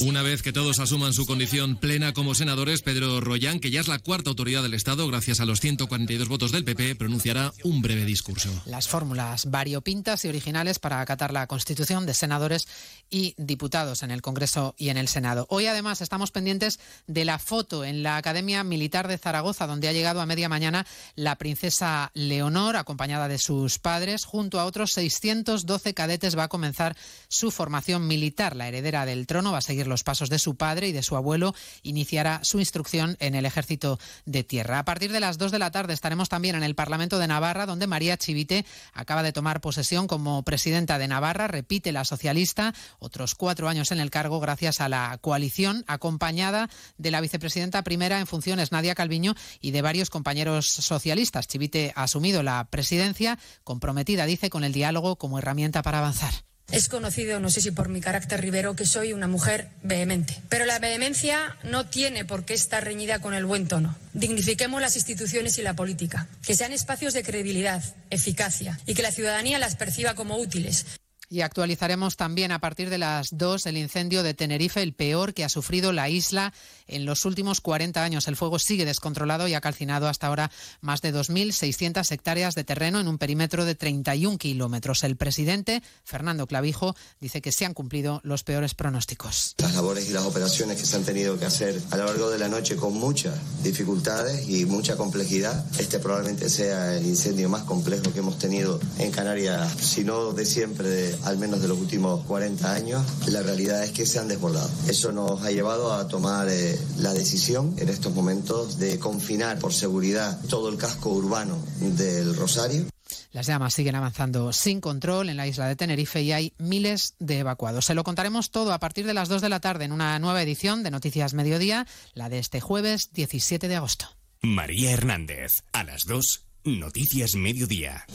[0.00, 3.88] Una vez que todos asuman su condición plena como senadores, Pedro Rollán, que ya es
[3.88, 8.04] la cuarta autoridad del Estado, gracias a los 142 votos del PP, pronunciará un breve
[8.04, 8.50] discurso.
[8.66, 12.66] Las fórmulas variopintas y originales para acatar la constitución de senadores
[13.10, 15.46] y diputados en el Congreso y en el Senado.
[15.50, 19.92] Hoy, además, estamos pendientes de la foto en la Academia Militar de Zaragoza, donde ha
[19.92, 20.86] llegado a media mañana
[21.16, 24.24] la princesa Leonor, acompañada de sus padres.
[24.24, 26.96] Junto a otros 612 cadetes va a comenzar
[27.28, 28.54] su formación militar.
[28.54, 31.16] La heredera del trono va a seguir los pasos de su padre y de su
[31.16, 31.54] abuelo.
[31.82, 34.78] Iniciará su instrucción en el ejército de tierra.
[34.78, 37.66] A partir de las 2 de la tarde estaremos también en el Parlamento de Navarra,
[37.66, 41.48] donde María Chivite acaba de tomar posesión como presidenta de Navarra.
[41.48, 46.68] Repite la socialista otros cuatro años en el cargo gracias a la coalición acompañada
[46.98, 51.48] de la vicepresidenta primera en funciones, Nadia Calviño, y de varios compañeros socialistas.
[51.48, 56.49] Chivite ha asumido la presidencia comprometida, dice, con el diálogo como herramienta para avanzar.
[56.72, 60.40] Es conocido, no sé si por mi carácter ribero, que soy una mujer vehemente.
[60.48, 63.96] Pero la vehemencia no tiene por qué estar reñida con el buen tono.
[64.12, 69.10] Dignifiquemos las instituciones y la política, que sean espacios de credibilidad, eficacia y que la
[69.10, 70.86] ciudadanía las perciba como útiles.
[71.32, 75.44] Y actualizaremos también a partir de las 2 el incendio de Tenerife, el peor que
[75.44, 76.52] ha sufrido la isla
[76.88, 78.26] en los últimos 40 años.
[78.26, 80.50] El fuego sigue descontrolado y ha calcinado hasta ahora
[80.80, 85.04] más de 2.600 hectáreas de terreno en un perímetro de 31 kilómetros.
[85.04, 89.54] El presidente, Fernando Clavijo, dice que se han cumplido los peores pronósticos.
[89.58, 92.40] Las labores y las operaciones que se han tenido que hacer a lo largo de
[92.40, 95.64] la noche con muchas dificultades y mucha complejidad.
[95.78, 100.44] Este probablemente sea el incendio más complejo que hemos tenido en Canarias, si no de
[100.44, 104.28] siempre, de al menos de los últimos 40 años, la realidad es que se han
[104.28, 104.70] desbordado.
[104.88, 109.72] Eso nos ha llevado a tomar eh, la decisión en estos momentos de confinar por
[109.72, 112.86] seguridad todo el casco urbano del Rosario.
[113.32, 117.38] Las llamas siguen avanzando sin control en la isla de Tenerife y hay miles de
[117.38, 117.84] evacuados.
[117.84, 120.42] Se lo contaremos todo a partir de las 2 de la tarde en una nueva
[120.42, 124.06] edición de Noticias Mediodía, la de este jueves 17 de agosto.
[124.42, 128.06] María Hernández, a las 2, Noticias Mediodía.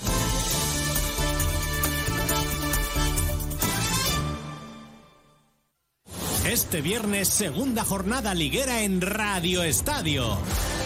[6.46, 10.38] Este viernes, segunda jornada liguera en Radio Estadio.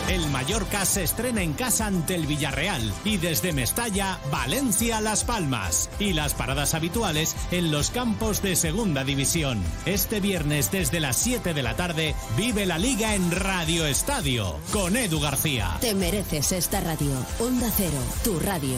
[0.08, 5.90] El Mallorca se estrena en casa ante el Villarreal y desde Mestalla, Valencia, Las Palmas.
[6.00, 9.62] Y las paradas habituales en los campos de Segunda División.
[9.86, 14.96] Este viernes desde las 7 de la tarde, vive la liga en Radio Estadio con
[14.96, 15.78] Edu García.
[15.82, 17.12] Te mereces esta radio.
[17.40, 18.78] Onda Cero, tu radio.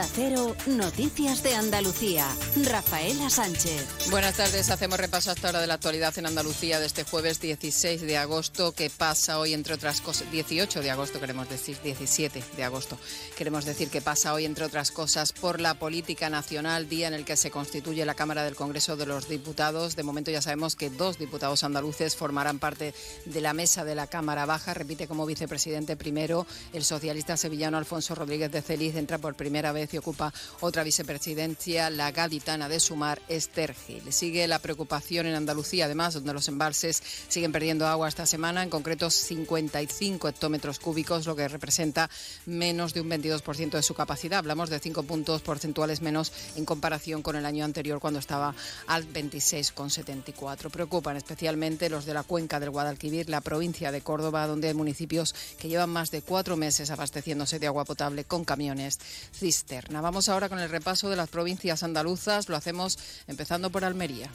[0.00, 2.26] Onda Cero, Noticias de Andalucía.
[2.64, 3.86] Rafaela Sánchez.
[4.08, 8.00] Buenas tardes, hacemos repaso hasta ahora de la actualidad en Andalucía de este jueves 16
[8.00, 12.64] de agosto, que pasa hoy, entre otras cosas, 18 de agosto queremos decir, 17 de
[12.64, 12.98] agosto,
[13.36, 17.26] queremos decir que pasa hoy, entre otras cosas, por la política nacional, día en el
[17.26, 19.96] que se constituye la Cámara del Congreso de los Diputados.
[19.96, 22.94] De momento ya sabemos que dos diputados andaluces formarán parte
[23.26, 24.72] de la mesa de la Cámara Baja.
[24.72, 29.89] Repite como vicepresidente primero el socialista sevillano Alfonso Rodríguez de Celiz, entra por primera vez
[29.92, 34.12] y ocupa otra vicepresidencia, la gaditana de Sumar, Esther Gil.
[34.12, 38.70] Sigue la preocupación en Andalucía, además, donde los embalses siguen perdiendo agua esta semana, en
[38.70, 42.10] concreto 55 hectómetros cúbicos, lo que representa
[42.46, 44.38] menos de un 22% de su capacidad.
[44.38, 48.54] Hablamos de 5 puntos porcentuales menos en comparación con el año anterior, cuando estaba
[48.86, 50.70] al 26,74.
[50.70, 55.34] Preocupan especialmente los de la cuenca del Guadalquivir, la provincia de Córdoba, donde hay municipios
[55.58, 58.98] que llevan más de cuatro meses abasteciéndose de agua potable con camiones
[59.32, 59.79] cisterna.
[59.88, 62.48] Vamos ahora con el repaso de las provincias andaluzas.
[62.48, 64.30] Lo hacemos empezando por Almería.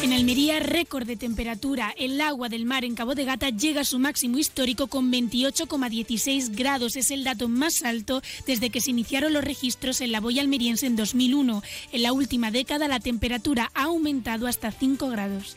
[0.00, 1.92] En Almería, récord de temperatura.
[1.98, 6.54] El agua del mar en Cabo de Gata llega a su máximo histórico con 28,16
[6.56, 6.94] grados.
[6.94, 10.86] Es el dato más alto desde que se iniciaron los registros en la boya almeriense
[10.86, 11.62] en 2001.
[11.90, 15.56] En la última década, la temperatura ha aumentado hasta 5 grados.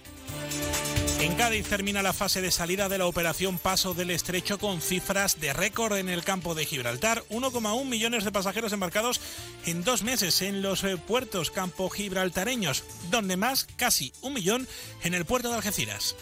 [1.22, 5.40] En Cádiz termina la fase de salida de la operación Paso del Estrecho con cifras
[5.40, 7.24] de récord en el campo de Gibraltar.
[7.30, 9.22] 1,1 millones de pasajeros embarcados
[9.68, 14.68] en dos meses en los eh, puertos campo gibraltareños, donde más, casi un millón,
[15.04, 16.16] en el puerto de Algeciras.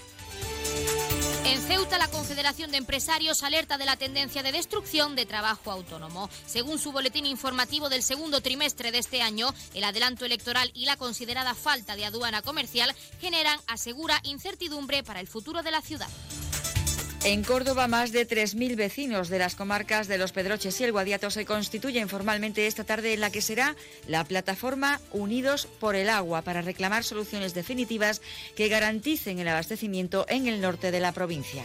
[1.50, 6.30] En Ceuta, la Confederación de Empresarios alerta de la tendencia de destrucción de trabajo autónomo.
[6.46, 10.96] Según su boletín informativo del segundo trimestre de este año, el adelanto electoral y la
[10.96, 16.08] considerada falta de aduana comercial generan, asegura, incertidumbre para el futuro de la ciudad.
[17.26, 21.30] En Córdoba, más de 3.000 vecinos de las comarcas de Los Pedroches y el Guadiato
[21.30, 23.76] se constituyen formalmente esta tarde en la que será
[24.08, 28.22] la plataforma Unidos por el Agua para reclamar soluciones definitivas
[28.56, 31.64] que garanticen el abastecimiento en el norte de la provincia.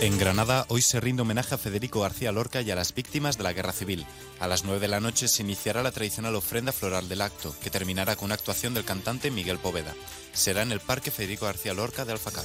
[0.00, 3.44] En Granada hoy se rinde homenaje a Federico García Lorca y a las víctimas de
[3.44, 4.04] la Guerra Civil.
[4.40, 7.70] A las 9 de la noche se iniciará la tradicional ofrenda floral del acto, que
[7.70, 9.94] terminará con una actuación del cantante Miguel Poveda.
[10.32, 12.44] Será en el Parque Federico García Lorca de Alfacar.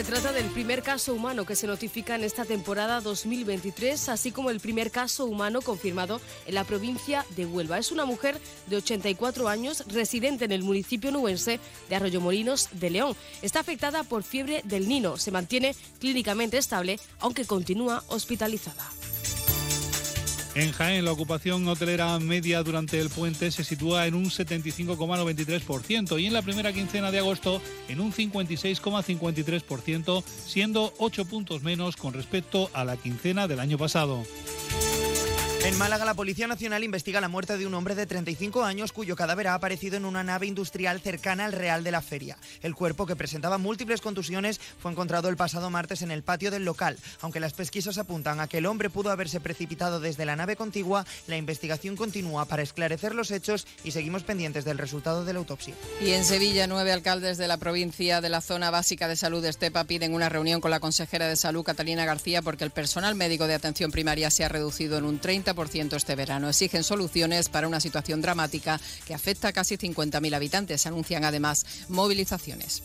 [0.00, 4.48] Se trata del primer caso humano que se notifica en esta temporada 2023, así como
[4.48, 7.76] el primer caso humano confirmado en la provincia de Huelva.
[7.76, 11.60] Es una mujer de 84 años, residente en el municipio nubense
[11.90, 13.16] de Arroyomolinos de León.
[13.42, 15.18] Está afectada por fiebre del Nino.
[15.18, 18.86] Se mantiene clínicamente estable, aunque continúa hospitalizada.
[20.54, 26.26] En Jaén, la ocupación hotelera media durante el puente se sitúa en un 75,93% y
[26.26, 32.68] en la primera quincena de agosto en un 56,53%, siendo 8 puntos menos con respecto
[32.72, 34.24] a la quincena del año pasado.
[35.62, 39.14] En Málaga, la Policía Nacional investiga la muerte de un hombre de 35 años cuyo
[39.14, 42.38] cadáver ha aparecido en una nave industrial cercana al Real de la Feria.
[42.62, 46.64] El cuerpo, que presentaba múltiples contusiones, fue encontrado el pasado martes en el patio del
[46.64, 46.96] local.
[47.20, 51.04] Aunque las pesquisas apuntan a que el hombre pudo haberse precipitado desde la nave contigua,
[51.26, 55.74] la investigación continúa para esclarecer los hechos y seguimos pendientes del resultado de la autopsia.
[56.00, 59.50] Y en Sevilla, nueve alcaldes de la provincia de la zona básica de salud de
[59.50, 63.46] Estepa piden una reunión con la consejera de salud, Catalina García, porque el personal médico
[63.46, 65.49] de atención primaria se ha reducido en un 30%
[65.96, 66.48] este verano.
[66.48, 70.86] Exigen soluciones para una situación dramática que afecta a casi 50.000 habitantes.
[70.86, 72.82] Anuncian además movilizaciones.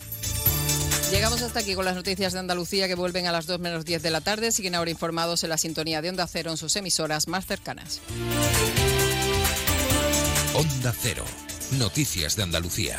[1.10, 4.02] Llegamos hasta aquí con las noticias de Andalucía que vuelven a las 2 menos 10
[4.02, 4.50] de la tarde.
[4.50, 8.00] Siguen ahora informados en la sintonía de Onda Cero en sus emisoras más cercanas.
[10.54, 11.24] Onda Cero.
[11.72, 12.98] Noticias de Andalucía.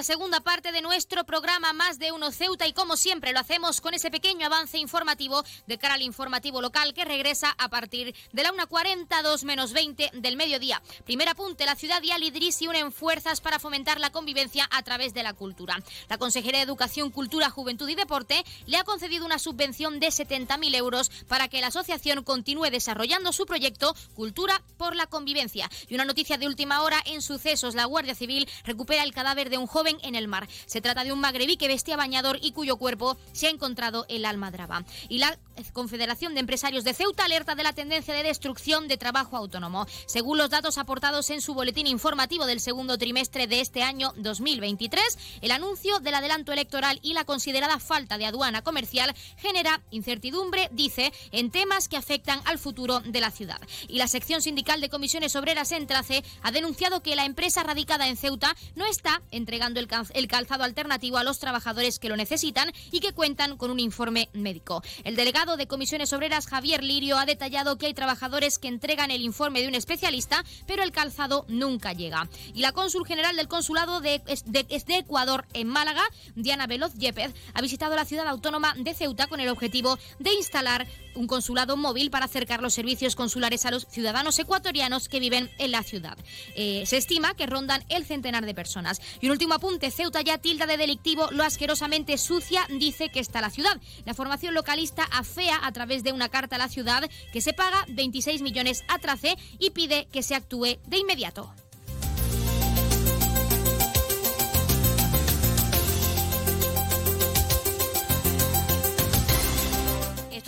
[0.00, 3.82] La segunda parte de nuestro programa Más de Uno Ceuta y como siempre lo hacemos
[3.82, 8.42] con ese pequeño avance informativo de cara al informativo local que regresa a partir de
[8.42, 10.80] la 1.40, 2 menos 20 del mediodía.
[11.04, 15.22] Primer apunte, la ciudad y Alidrisi unen fuerzas para fomentar la convivencia a través de
[15.22, 15.78] la cultura.
[16.08, 20.76] La Consejería de Educación, Cultura, Juventud y Deporte le ha concedido una subvención de 70.000
[20.76, 25.68] euros para que la asociación continúe desarrollando su proyecto Cultura por la Convivencia.
[25.90, 29.58] Y una noticia de última hora en sucesos, la Guardia Civil recupera el cadáver de
[29.58, 30.48] un joven en el mar.
[30.66, 34.22] Se trata de un magrebí que vestía bañador y cuyo cuerpo se ha encontrado en
[34.22, 34.84] la Almadraba.
[35.08, 35.38] Y la
[35.72, 39.86] Confederación de Empresarios de Ceuta alerta de la tendencia de destrucción de trabajo autónomo.
[40.06, 45.18] Según los datos aportados en su boletín informativo del segundo trimestre de este año 2023,
[45.42, 51.12] el anuncio del adelanto electoral y la considerada falta de aduana comercial genera incertidumbre, dice,
[51.32, 53.60] en temas que afectan al futuro de la ciudad.
[53.88, 58.16] Y la sección sindical de comisiones obreras Entrace ha denunciado que la empresa radicada en
[58.16, 63.12] Ceuta no está entregando el, calzado alternativo a los trabajadores que lo necesitan y que
[63.12, 64.82] cuentan con un informe médico.
[65.04, 69.22] El delegado de Comisiones Obreras, Javier Lirio, ha detallado que hay trabajadores que entregan el
[69.22, 72.28] informe de un especialista, pero el calzado nunca llega.
[72.54, 76.02] Y la cónsul general del Consulado de, de, Ecuador en Málaga,
[76.34, 80.86] Diana Veloz Yepez, ha visitado la ciudad autónoma de Ceuta con el objetivo de instalar
[81.14, 85.70] un consulado móvil para acercar los servicios consulares a los ciudadanos ecuatorianos que viven en
[85.70, 86.16] la ciudad.
[86.54, 89.00] Eh, se estima que rondan el centenar de personas.
[89.20, 93.40] Y un último apunte, Ceuta ya tilda de delictivo lo asquerosamente sucia, dice que está
[93.40, 93.80] la ciudad.
[94.04, 97.84] La formación localista afea a través de una carta a la ciudad que se paga
[97.88, 101.52] 26 millones a Trace y pide que se actúe de inmediato.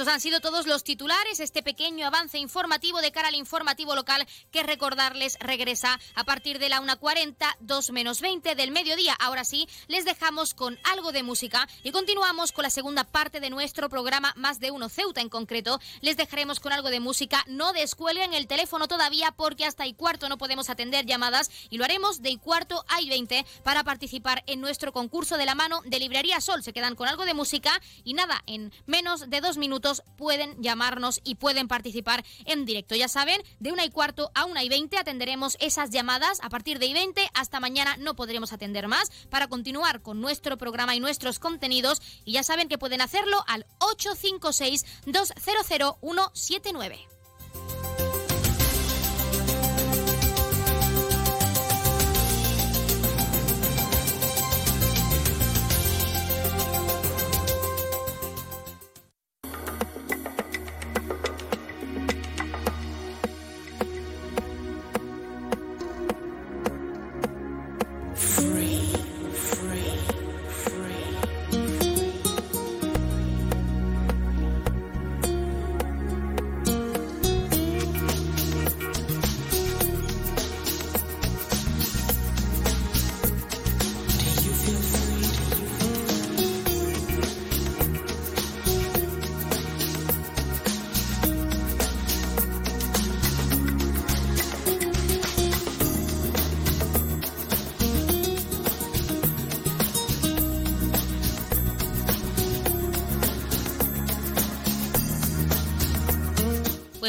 [0.02, 4.26] Estos han sido todos los titulares, este pequeño avance informativo de cara al informativo local
[4.50, 9.14] que recordarles regresa a partir de la 1.40, 2 menos 20 del mediodía.
[9.20, 13.48] Ahora sí, les dejamos con algo de música y continuamos con la segunda parte de
[13.48, 15.78] nuestro programa Más de Uno Ceuta en concreto.
[16.00, 17.44] Les dejaremos con algo de música.
[17.46, 21.84] No descuelguen el teléfono todavía porque hasta y cuarto no podemos atender llamadas y lo
[21.84, 25.80] haremos de y cuarto a y 20 para participar en nuestro concurso de la mano
[25.84, 26.64] de Librería Sol.
[26.64, 31.20] Se quedan con algo de música y nada, en menos de dos minutos pueden llamarnos
[31.24, 32.94] y pueden participar en directo.
[32.94, 36.38] Ya saben, de una y cuarto a una y veinte atenderemos esas llamadas.
[36.42, 40.56] A partir de y veinte hasta mañana no podremos atender más para continuar con nuestro
[40.56, 42.00] programa y nuestros contenidos.
[42.24, 47.21] Y ya saben que pueden hacerlo al 856 200 179.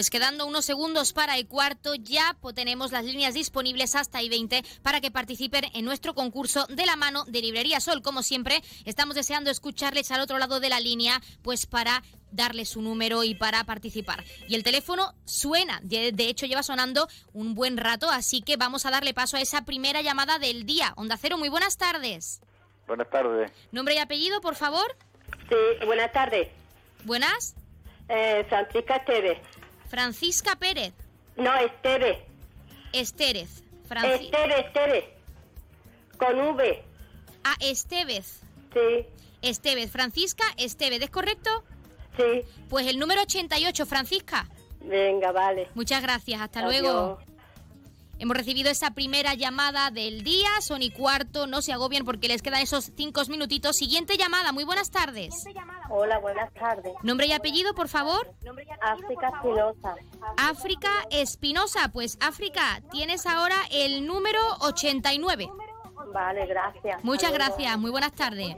[0.03, 4.61] Pues quedando unos segundos para el cuarto, ya tenemos las líneas disponibles hasta i 20
[4.81, 8.01] para que participen en nuestro concurso de la mano de Librería Sol.
[8.01, 12.81] Como siempre, estamos deseando escucharles al otro lado de la línea, pues para darle su
[12.81, 14.25] número y para participar.
[14.49, 18.91] Y el teléfono suena, de, hecho lleva sonando un buen rato, así que vamos a
[18.91, 20.91] darle paso a esa primera llamada del día.
[20.97, 22.41] Onda Cero, muy buenas tardes.
[22.87, 23.53] Buenas tardes.
[23.71, 24.97] ¿Nombre y apellido, por favor?
[25.47, 26.49] Sí, buenas tardes.
[27.05, 27.55] ¿Buenas?
[28.09, 29.39] Eh, Francisca Esteves.
[29.93, 30.91] Francisca Pérez.
[31.37, 32.17] No, Esteves.
[32.93, 33.61] Estérez.
[33.87, 35.05] Franci Esteves, Esteves.
[36.17, 36.83] Con V.
[37.43, 38.41] Ah, Estevez.
[38.73, 39.05] Sí.
[39.43, 39.91] Estevez.
[39.91, 41.63] Francisca Estevez, ¿es correcto?
[42.17, 42.41] Sí.
[42.69, 44.47] Pues el número 88, Francisca.
[44.79, 45.69] Venga, vale.
[45.75, 47.19] Muchas gracias, hasta luego.
[48.23, 52.41] Hemos recibido esa primera llamada del día, son y cuarto, no se agobien porque les
[52.41, 53.75] quedan esos cinco minutitos.
[53.75, 55.43] Siguiente llamada, muy buenas tardes.
[55.89, 56.93] Hola, buenas tardes.
[57.03, 58.33] ¿Nombre y apellido, por favor?
[58.79, 59.95] África Espinosa.
[60.37, 65.49] África Espinosa, pues África, tienes ahora el número 89.
[66.13, 67.03] Vale, gracias.
[67.03, 68.55] Muchas gracias, muy buenas tardes.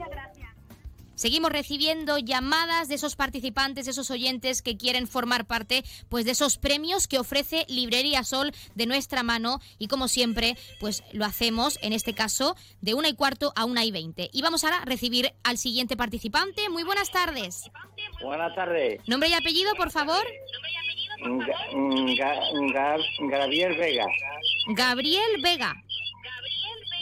[1.16, 6.32] Seguimos recibiendo llamadas de esos participantes, de esos oyentes que quieren formar parte pues de
[6.32, 11.78] esos premios que ofrece Librería Sol de nuestra mano y como siempre pues lo hacemos
[11.82, 14.28] en este caso de una y cuarto a una y veinte.
[14.32, 16.68] Y vamos ahora a recibir al siguiente participante.
[16.68, 17.70] Muy buenas tardes.
[18.22, 19.00] Buenas tardes.
[19.08, 20.24] Nombre y apellido, por favor.
[23.20, 24.04] Gabriel Vega.
[24.68, 25.74] Gabriel Vega.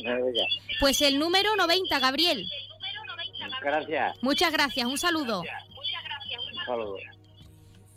[0.03, 0.47] Vega.
[0.79, 2.49] Pues el número 90, Gabriel.
[3.65, 4.17] Gracias.
[4.23, 5.41] Muchas gracias, un saludo.
[5.41, 6.97] Un saludo.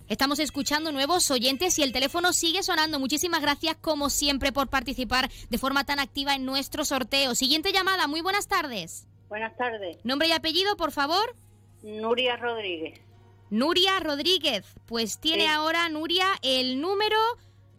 [0.08, 2.98] Estamos escuchando nuevos oyentes y el teléfono sigue sonando.
[2.98, 7.36] Muchísimas gracias como siempre por participar de forma tan activa en nuestro sorteo.
[7.36, 9.06] Siguiente llamada, muy buenas tardes.
[9.28, 9.98] Buenas tardes.
[10.06, 11.36] Nombre y apellido, por favor.
[11.84, 13.02] Nuria Rodríguez.
[13.50, 14.66] Nuria Rodríguez.
[14.86, 17.18] Pues tiene ahora Nuria el número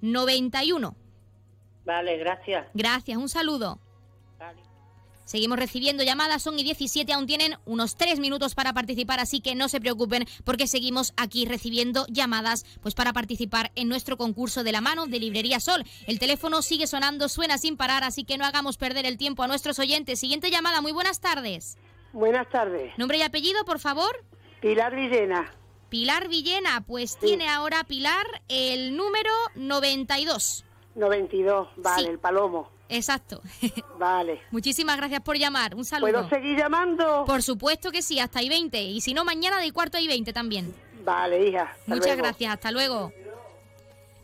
[0.02, 0.94] 91.
[1.86, 2.66] Vale, gracias.
[2.74, 3.80] Gracias, un saludo.
[5.28, 9.54] Seguimos recibiendo llamadas, son y 17, aún tienen unos 3 minutos para participar, así que
[9.54, 14.72] no se preocupen porque seguimos aquí recibiendo llamadas pues para participar en nuestro concurso de
[14.72, 15.84] la mano de Librería Sol.
[16.06, 19.48] El teléfono sigue sonando, suena sin parar, así que no hagamos perder el tiempo a
[19.48, 20.18] nuestros oyentes.
[20.18, 21.76] Siguiente llamada, muy buenas tardes.
[22.14, 22.96] Buenas tardes.
[22.96, 24.24] Nombre y apellido, por favor.
[24.62, 25.52] Pilar Villena.
[25.90, 30.64] Pilar Villena, pues tiene ahora Pilar el número 92.
[30.94, 32.77] 92, vale, el palomo.
[32.88, 33.42] Exacto.
[33.98, 34.40] Vale.
[34.50, 35.74] Muchísimas gracias por llamar.
[35.74, 36.12] Un saludo.
[36.12, 37.24] ¿Puedo seguir llamando?
[37.26, 38.82] Por supuesto que sí, hasta y 20.
[38.82, 40.74] Y si no, mañana de cuarto y 20 también.
[41.04, 41.74] Vale, hija.
[41.86, 43.12] Muchas gracias, hasta luego.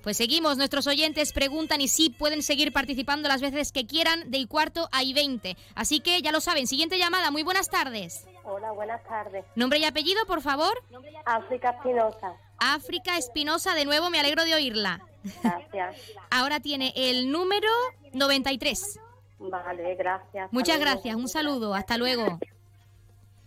[0.02, 4.36] Pues seguimos, nuestros oyentes preguntan y sí pueden seguir participando las veces que quieran de
[4.36, 5.56] y cuarto a y 20.
[5.74, 8.26] Así que ya lo saben, siguiente llamada, muy buenas tardes.
[8.44, 9.46] Hola, buenas tardes.
[9.54, 10.82] Nombre y apellido, por favor.
[11.24, 12.34] África Espinosa.
[12.58, 15.00] África Espinosa, de nuevo me alegro de oírla.
[15.42, 15.96] Gracias.
[16.30, 17.68] Ahora tiene el número
[18.14, 19.00] 93.
[19.38, 20.52] Vale, gracias.
[20.52, 22.38] Muchas gracias, un saludo, hasta luego.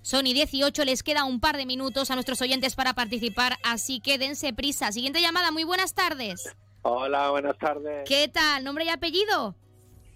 [0.01, 4.17] Sony 18, les queda un par de minutos a nuestros oyentes para participar, así que
[4.17, 4.91] dense prisa.
[4.91, 6.55] Siguiente llamada, muy buenas tardes.
[6.83, 8.07] Hola, buenas tardes.
[8.07, 8.63] ¿Qué tal?
[8.63, 9.55] ¿Nombre y apellido?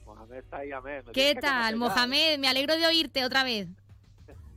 [0.05, 1.05] Mohamed Sayamed.
[1.11, 2.39] ¿Qué tal, Mohamed?
[2.39, 3.67] Me alegro de oírte otra vez.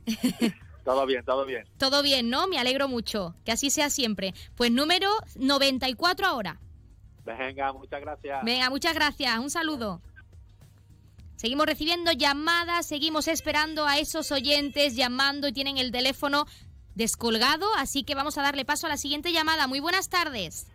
[0.85, 1.67] todo bien, todo bien.
[1.77, 2.47] Todo bien, ¿no?
[2.47, 3.35] Me alegro mucho.
[3.43, 4.33] Que así sea siempre.
[4.55, 6.61] Pues número 94 ahora.
[7.25, 8.43] Venga, muchas gracias.
[8.43, 9.37] Venga, muchas gracias.
[9.39, 10.01] Un saludo.
[11.35, 16.45] Seguimos recibiendo llamadas, seguimos esperando a esos oyentes llamando y tienen el teléfono
[16.95, 19.67] descolgado, así que vamos a darle paso a la siguiente llamada.
[19.67, 20.71] Muy buenas tardes.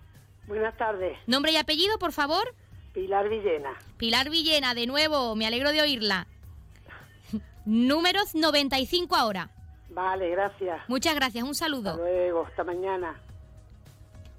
[0.47, 1.17] Buenas tardes.
[1.27, 2.55] Nombre y apellido, por favor.
[2.93, 3.79] Pilar Villena.
[3.97, 6.27] Pilar Villena, de nuevo, me alegro de oírla.
[7.65, 9.51] Número 95 ahora.
[9.89, 10.89] Vale, gracias.
[10.89, 11.91] Muchas gracias, un saludo.
[11.91, 13.21] Hasta luego, hasta mañana.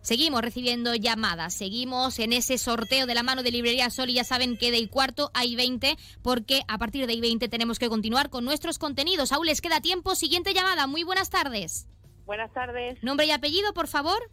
[0.02, 4.24] Seguimos recibiendo llamadas, seguimos en ese sorteo de la mano de Librería Sol y ya
[4.24, 8.32] saben que del cuarto hay 20 porque a partir de ahí 20 tenemos que continuar
[8.32, 9.32] con nuestros contenidos.
[9.32, 10.16] Aún les queda tiempo.
[10.16, 10.88] Siguiente llamada.
[10.88, 11.88] Muy buenas tardes.
[12.26, 13.02] Buenas tardes.
[13.04, 14.30] Nombre y apellido, por favor.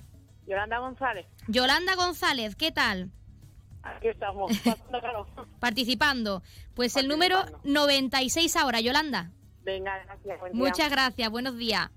[0.47, 1.27] Yolanda González.
[1.49, 3.11] Yolanda González, ¿qué tal?
[3.83, 4.51] Aquí estamos.
[5.61, 6.43] Participando.
[6.75, 9.33] Pues el número 96 ahora, Yolanda.
[9.65, 10.41] Venga, gracias.
[10.41, 10.57] buen.
[10.57, 11.91] Muchas gracias, buenos días.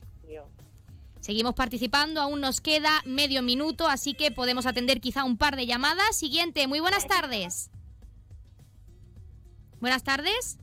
[1.21, 5.67] Seguimos participando, aún nos queda medio minuto, así que podemos atender quizá un par de
[5.67, 6.17] llamadas.
[6.17, 7.69] Siguiente, muy buenas tardes.
[9.79, 10.57] Buenas tardes.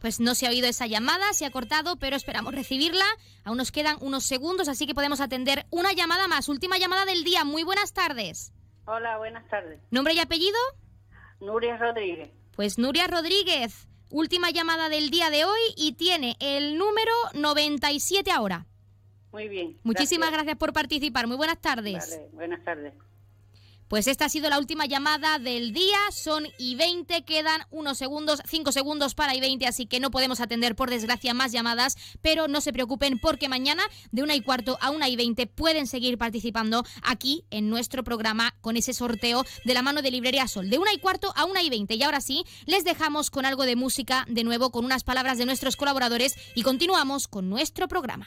[0.00, 3.06] Pues no se ha oído esa llamada, se ha cortado, pero esperamos recibirla.
[3.44, 6.48] Aún nos quedan unos segundos, así que podemos atender una llamada más.
[6.48, 7.44] Última llamada del día.
[7.44, 8.52] Muy buenas tardes.
[8.84, 9.80] Hola, buenas tardes.
[9.90, 10.58] ¿Nombre y apellido?
[11.40, 12.30] Nuria Rodríguez.
[12.54, 18.66] Pues Nuria Rodríguez, última llamada del día de hoy y tiene el número 97 ahora.
[19.32, 19.76] Muy bien.
[19.82, 21.26] Muchísimas gracias, por participar.
[21.26, 22.10] Muy buenas tardes.
[22.10, 22.94] Vale, buenas tardes.
[23.88, 25.98] Pues esta ha sido la última llamada del día.
[26.10, 30.40] Son y 20, quedan unos segundos, 5 segundos para y 20, así que no podemos
[30.40, 34.78] atender por desgracia más llamadas, pero no se preocupen porque mañana de una y cuarto
[34.80, 39.74] a una y 20 pueden seguir participando aquí en nuestro programa con ese sorteo de
[39.74, 40.70] la mano de Librería Sol.
[40.70, 41.94] De una y cuarto a una y 20.
[41.94, 45.46] Y ahora sí, les dejamos con algo de música de nuevo, con unas palabras de
[45.46, 48.26] nuestros colaboradores y continuamos con nuestro programa.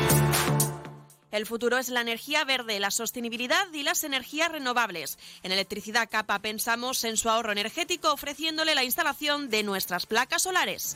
[1.31, 5.17] El futuro es la energía verde, la sostenibilidad y las energías renovables.
[5.43, 10.95] En Electricidad Capa pensamos en su ahorro energético ofreciéndole la instalación de nuestras placas solares.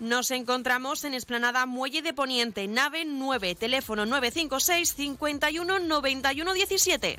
[0.00, 7.18] Nos encontramos en Esplanada Muelle de Poniente, nave 9, teléfono 956 51 91 17.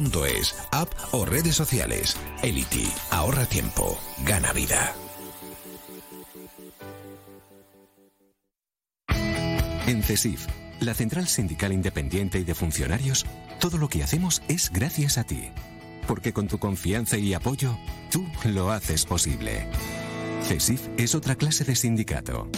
[0.00, 2.16] elity.es, app o redes sociales.
[2.42, 4.94] Elity, ahorra tiempo, gana vida.
[9.86, 10.46] En CESIF,
[10.80, 13.26] la Central Sindical Independiente y de Funcionarios,
[13.58, 15.50] todo lo que hacemos es gracias a ti.
[16.06, 17.76] Porque con tu confianza y apoyo,
[18.10, 19.66] tú lo haces posible.
[20.44, 22.48] CESIF es otra clase de sindicato.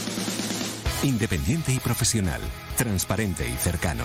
[1.03, 2.41] Independiente y profesional,
[2.77, 4.05] transparente y cercano.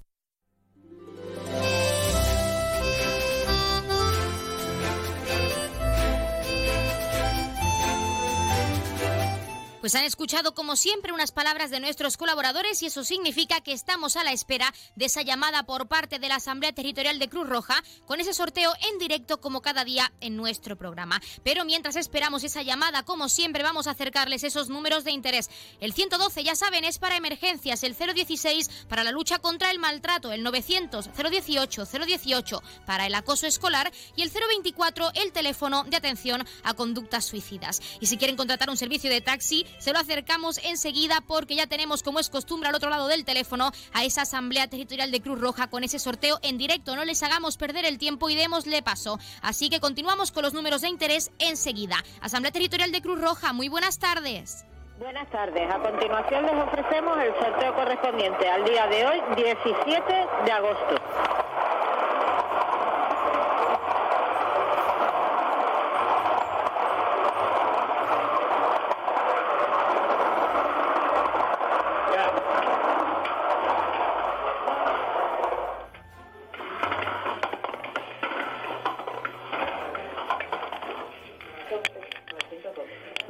[9.81, 14.15] Pues han escuchado como siempre unas palabras de nuestros colaboradores y eso significa que estamos
[14.15, 17.83] a la espera de esa llamada por parte de la Asamblea Territorial de Cruz Roja
[18.05, 21.19] con ese sorteo en directo como cada día en nuestro programa.
[21.43, 25.49] Pero mientras esperamos esa llamada, como siempre vamos a acercarles esos números de interés.
[25.79, 30.31] El 112, ya saben, es para emergencias, el 016 para la lucha contra el maltrato,
[30.31, 36.45] el 900 018 018 para el acoso escolar y el 024 el teléfono de atención
[36.61, 37.81] a conductas suicidas.
[37.99, 42.03] Y si quieren contratar un servicio de taxi, se lo acercamos enseguida porque ya tenemos,
[42.03, 45.69] como es costumbre, al otro lado del teléfono a esa Asamblea Territorial de Cruz Roja
[45.69, 46.95] con ese sorteo en directo.
[46.95, 49.19] No les hagamos perder el tiempo y démosle paso.
[49.41, 51.97] Así que continuamos con los números de interés enseguida.
[52.21, 54.65] Asamblea Territorial de Cruz Roja, muy buenas tardes.
[54.99, 55.67] Buenas tardes.
[55.73, 60.95] A continuación les ofrecemos el sorteo correspondiente al día de hoy, 17 de agosto.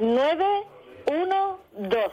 [0.04, 0.64] Nueve,
[1.06, 2.12] uno, dos.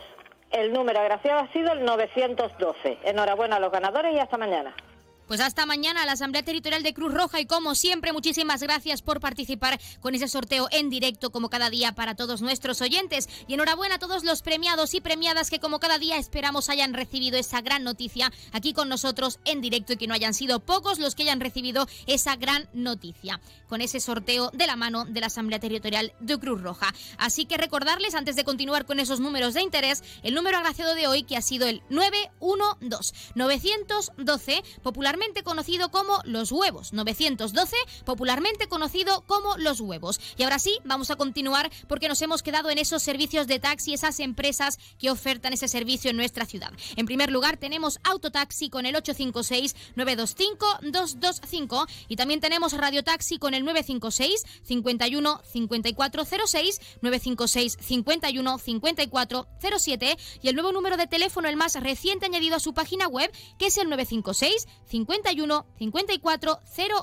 [1.19, 2.99] Agraciado ha sido el 912.
[3.03, 4.73] Enhorabuena a los ganadores y hasta mañana.
[5.29, 9.19] Pues hasta mañana la Asamblea Territorial de Cruz Roja y como siempre muchísimas gracias por
[9.19, 13.95] participar con ese sorteo en directo como cada día para todos nuestros oyentes y enhorabuena
[13.95, 17.83] a todos los premiados y premiadas que como cada día esperamos hayan recibido esa gran
[17.83, 21.41] noticia aquí con nosotros en directo y que no hayan sido pocos los que hayan
[21.41, 26.39] recibido esa gran noticia con ese sorteo de la mano de la Asamblea Territorial de
[26.39, 26.91] Cruz Roja.
[27.19, 31.05] Así que recordarles antes de continuar con esos números de interés el número agraciado de
[31.05, 36.91] hoy que ha sido el 912 912 popularmente conocido como los huevos.
[36.93, 40.19] 912, popularmente conocido como los huevos.
[40.37, 43.93] Y ahora sí, vamos a continuar porque nos hemos quedado en esos servicios de taxi,
[43.93, 46.71] esas empresas que ofertan ese servicio en nuestra ciudad.
[46.95, 54.45] En primer lugar, tenemos Autotaxi con el 856-925-225 y también tenemos Radiotaxi con el 956
[54.63, 62.55] 51 5406 956 51 5407 y el nuevo número de teléfono, el más reciente añadido
[62.55, 66.59] a su página web, que es el 956 50 51 54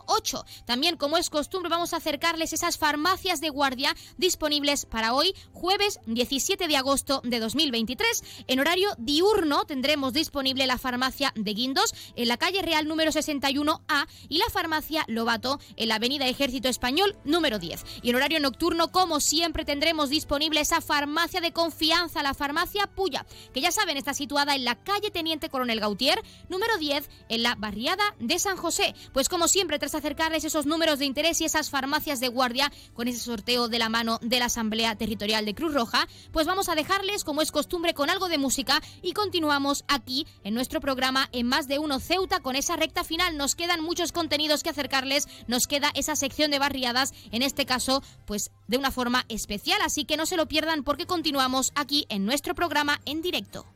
[0.06, 0.44] 08.
[0.64, 5.98] También, como es costumbre, vamos a acercarles esas farmacias de guardia disponibles para hoy, jueves
[6.06, 8.44] 17 de agosto de 2023.
[8.46, 14.06] En horario diurno tendremos disponible la farmacia de Guindos en la calle Real número 61A
[14.28, 17.84] y la farmacia Lobato en la avenida Ejército Español número 10.
[18.02, 23.26] Y en horario nocturno, como siempre, tendremos disponible esa farmacia de confianza, la farmacia Puya,
[23.52, 27.56] que ya saben está situada en la calle Teniente Coronel Gautier número 10 en la
[27.56, 27.85] barriada
[28.18, 28.94] de San José.
[29.12, 33.06] Pues como siempre, tras acercarles esos números de interés y esas farmacias de guardia con
[33.06, 36.74] ese sorteo de la mano de la Asamblea Territorial de Cruz Roja, pues vamos a
[36.74, 41.46] dejarles, como es costumbre, con algo de música y continuamos aquí en nuestro programa en
[41.46, 43.36] Más de Uno Ceuta con esa recta final.
[43.36, 48.02] Nos quedan muchos contenidos que acercarles, nos queda esa sección de barriadas, en este caso,
[48.24, 52.24] pues de una forma especial, así que no se lo pierdan porque continuamos aquí en
[52.24, 53.75] nuestro programa en directo.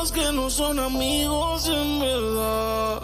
[0.00, 3.02] Amigos que no son amigos en verdad.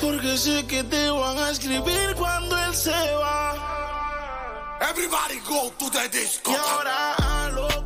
[0.00, 4.78] Porque sé que te van a escribir cuando él se va.
[4.80, 6.52] Everybody go to the disco.
[6.52, 7.83] Y ahora a lo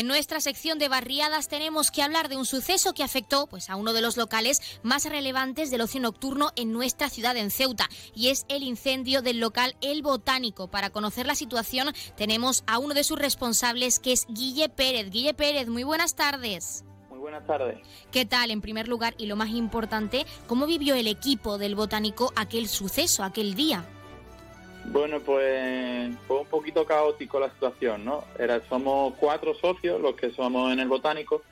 [0.00, 3.76] En nuestra sección de barriadas tenemos que hablar de un suceso que afectó pues, a
[3.76, 8.28] uno de los locales más relevantes del ocio nocturno en nuestra ciudad, en Ceuta, y
[8.28, 10.68] es el incendio del local El Botánico.
[10.68, 15.10] Para conocer la situación tenemos a uno de sus responsables, que es Guille Pérez.
[15.10, 16.82] Guille Pérez, muy buenas tardes.
[17.10, 17.86] Muy buenas tardes.
[18.10, 22.32] ¿Qué tal, en primer lugar, y lo más importante, cómo vivió el equipo del Botánico
[22.36, 23.86] aquel suceso, aquel día?
[24.86, 28.24] Bueno, pues fue un poquito caótico la situación, ¿no?
[28.68, 31.42] Somos cuatro socios los que somos en el botánico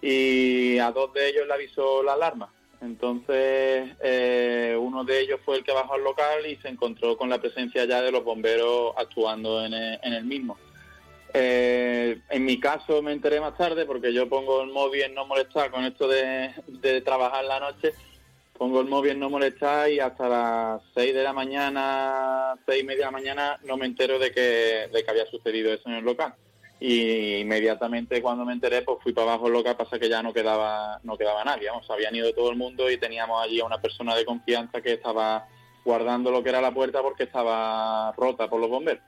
[0.00, 2.52] y a dos de ellos le avisó la alarma.
[2.82, 7.30] Entonces, eh, uno de ellos fue el que bajó al local y se encontró con
[7.30, 10.58] la presencia ya de los bomberos actuando en el, en el mismo.
[11.32, 15.24] Eh, en mi caso me enteré más tarde porque yo pongo el móvil en no
[15.24, 17.94] molestar con esto de trabajar la noche
[18.62, 23.00] pongo el móvil no molestar y hasta las 6 de la mañana, seis y media
[23.00, 26.04] de la mañana, no me entero de que, de que había sucedido eso en el
[26.04, 26.32] local.
[26.78, 30.32] Y inmediatamente cuando me enteré, pues fui para abajo el local, pasa que ya no
[30.32, 33.82] quedaba, no quedaba nadie, vamos, habían ido todo el mundo y teníamos allí a una
[33.82, 35.48] persona de confianza que estaba
[35.84, 39.02] guardando lo que era la puerta porque estaba rota por los bomberos.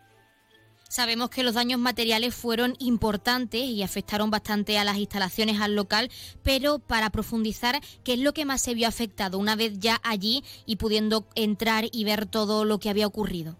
[0.88, 6.10] Sabemos que los daños materiales fueron importantes y afectaron bastante a las instalaciones, al local,
[6.42, 10.44] pero para profundizar, ¿qué es lo que más se vio afectado una vez ya allí
[10.66, 13.56] y pudiendo entrar y ver todo lo que había ocurrido?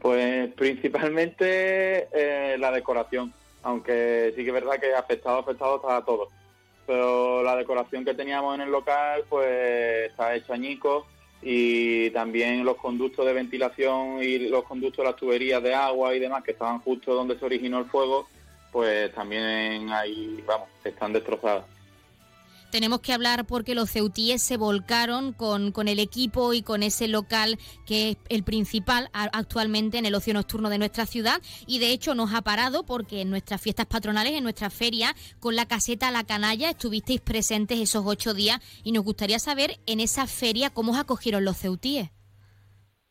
[0.00, 3.32] Pues principalmente eh, la decoración,
[3.62, 6.28] aunque sí que es verdad que afectado, afectado estaba todo.
[6.86, 11.04] Pero la decoración que teníamos en el local, pues está hecha añicos
[11.42, 16.18] y también los conductos de ventilación y los conductos de las tuberías de agua y
[16.18, 18.28] demás que estaban justo donde se originó el fuego,
[18.72, 21.64] pues también ahí, vamos, están destrozados.
[22.70, 27.08] Tenemos que hablar porque los ceutíes se volcaron con, con el equipo y con ese
[27.08, 31.90] local que es el principal actualmente en el ocio nocturno de nuestra ciudad y de
[31.90, 36.10] hecho nos ha parado porque en nuestras fiestas patronales, en nuestra feria, con la caseta
[36.10, 40.92] La Canalla estuvisteis presentes esos ocho días y nos gustaría saber en esa feria cómo
[40.92, 42.10] os acogieron los ceutíes.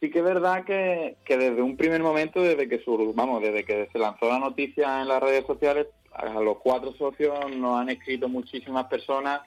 [0.02, 3.64] Sí que es verdad que, que desde un primer momento, desde que sur, vamos, desde
[3.64, 7.90] que se lanzó la noticia en las redes sociales, a los cuatro socios nos han
[7.90, 9.42] escrito muchísimas personas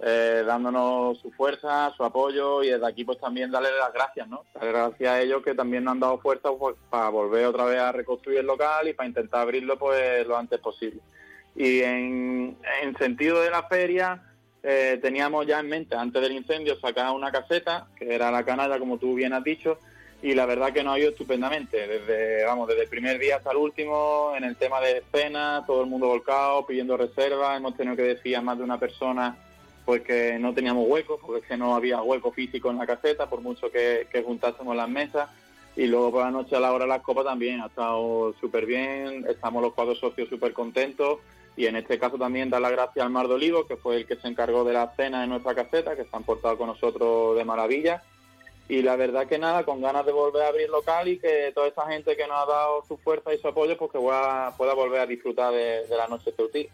[0.00, 4.44] eh, dándonos su fuerza, su apoyo y desde aquí pues también darle las gracias, ¿no?
[4.54, 7.78] Darle gracias a ellos que también nos han dado fuerza pues, para volver otra vez
[7.78, 11.00] a reconstruir el local y para intentar abrirlo pues lo antes posible.
[11.54, 14.22] Y en, en sentido de la feria
[14.62, 18.78] eh, teníamos ya en mente antes del incendio sacar una caseta que era la canalla
[18.78, 19.78] como tú bien has dicho
[20.24, 23.50] y la verdad que nos ha ido estupendamente, desde, vamos, desde el primer día hasta
[23.50, 27.94] el último, en el tema de escena, todo el mundo volcado, pidiendo reservas, hemos tenido
[27.94, 29.36] que decir a más de una persona
[29.84, 33.28] pues que no teníamos hueco, porque es que no había hueco físico en la caseta,
[33.28, 35.28] por mucho que, juntásemos las mesas,
[35.76, 38.64] y luego por la noche a la hora de las copas también ha estado súper
[38.64, 41.18] bien, estamos los cuatro socios súper contentos,
[41.54, 44.06] y en este caso también dar las gracias al Mar de Olivo, que fue el
[44.06, 47.36] que se encargó de la cena en nuestra caseta, que se han portado con nosotros
[47.36, 48.02] de maravilla,
[48.68, 51.68] y la verdad que nada, con ganas de volver a abrir local y que toda
[51.68, 55.00] esa gente que nos ha dado su fuerza y su apoyo, pues que pueda, volver
[55.00, 56.68] a disfrutar de, de la noche ceutí.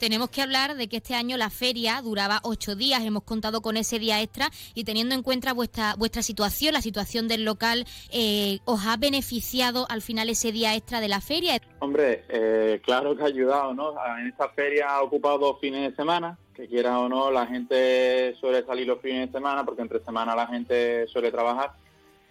[0.00, 3.76] Tenemos que hablar de que este año la feria duraba ocho días, hemos contado con
[3.76, 8.60] ese día extra y teniendo en cuenta vuestra, vuestra situación, la situación del local, eh,
[8.64, 11.60] ¿os ha beneficiado al final ese día extra de la feria?
[11.80, 13.94] Hombre, eh, claro que ha ayudado, ¿no?
[14.18, 18.34] En esta feria ha ocupado dos fines de semana, que quiera o no, la gente
[18.40, 21.72] suele salir los fines de semana porque entre semana la gente suele trabajar.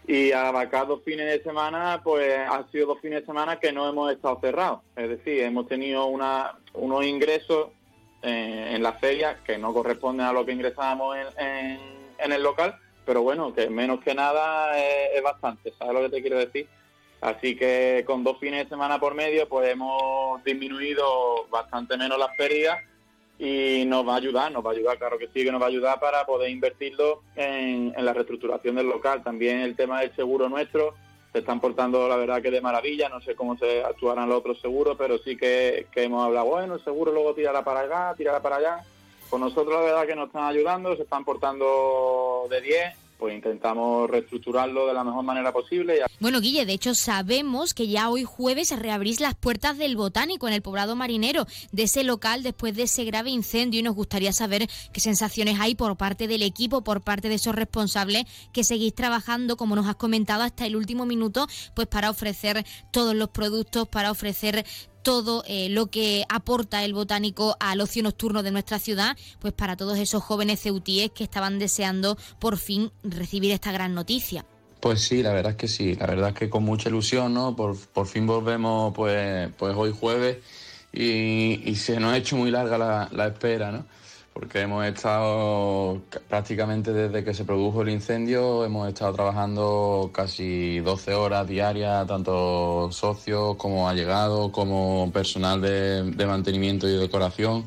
[0.08, 3.72] Y al abarcar dos fines de semana, pues han sido dos fines de semana que
[3.72, 4.80] no hemos estado cerrados.
[4.96, 7.70] Es decir, hemos tenido una, unos ingresos
[8.24, 13.22] eh, en la feria que no corresponden a lo que ingresábamos en, el local, pero
[13.22, 16.68] bueno, que menos que nada es, es bastante, ¿sabes lo que te quiero decir?
[17.22, 22.36] Así que con dos fines de semana por medio, pues hemos disminuido bastante menos las
[22.38, 22.80] pérdidas
[23.40, 25.68] y nos va a ayudar, nos va a ayudar, claro que sí, que nos va
[25.68, 29.24] a ayudar para poder invertirlo en, en la reestructuración del local.
[29.24, 30.94] También el tema del seguro nuestro
[31.32, 33.08] se están portando, la verdad, que de maravilla.
[33.08, 36.76] No sé cómo se actuarán los otros seguros, pero sí que, que hemos hablado, bueno,
[36.76, 38.84] el seguro luego tirará para acá, tirará para allá.
[39.30, 44.10] Con nosotros, la verdad, que nos están ayudando, se están portando de 10 pues intentamos
[44.10, 46.02] reestructurarlo de la mejor manera posible.
[46.22, 50.54] Bueno, Guille, de hecho sabemos que ya hoy jueves reabrís las puertas del Botánico en
[50.54, 54.68] el poblado marinero de ese local después de ese grave incendio y nos gustaría saber
[54.94, 58.24] qué sensaciones hay por parte del equipo, por parte de esos responsables
[58.54, 63.16] que seguís trabajando, como nos has comentado, hasta el último minuto, pues para ofrecer todos
[63.16, 64.66] los productos, para ofrecer
[65.02, 69.76] todo eh, lo que aporta el botánico al ocio nocturno de nuestra ciudad, pues para
[69.76, 74.46] todos esos jóvenes ceutíes que estaban deseando por fin recibir esta gran noticia.
[74.80, 77.56] Pues sí, la verdad es que sí, la verdad es que con mucha ilusión, ¿no?
[77.56, 80.38] Por, por fin volvemos pues, pues hoy jueves
[80.94, 83.86] y, y se nos ha hecho muy larga la, la espera, ¿no?
[84.40, 91.14] Porque hemos estado prácticamente desde que se produjo el incendio, hemos estado trabajando casi 12
[91.14, 97.66] horas diarias, tanto socios como allegados, como personal de, mantenimiento y decoración.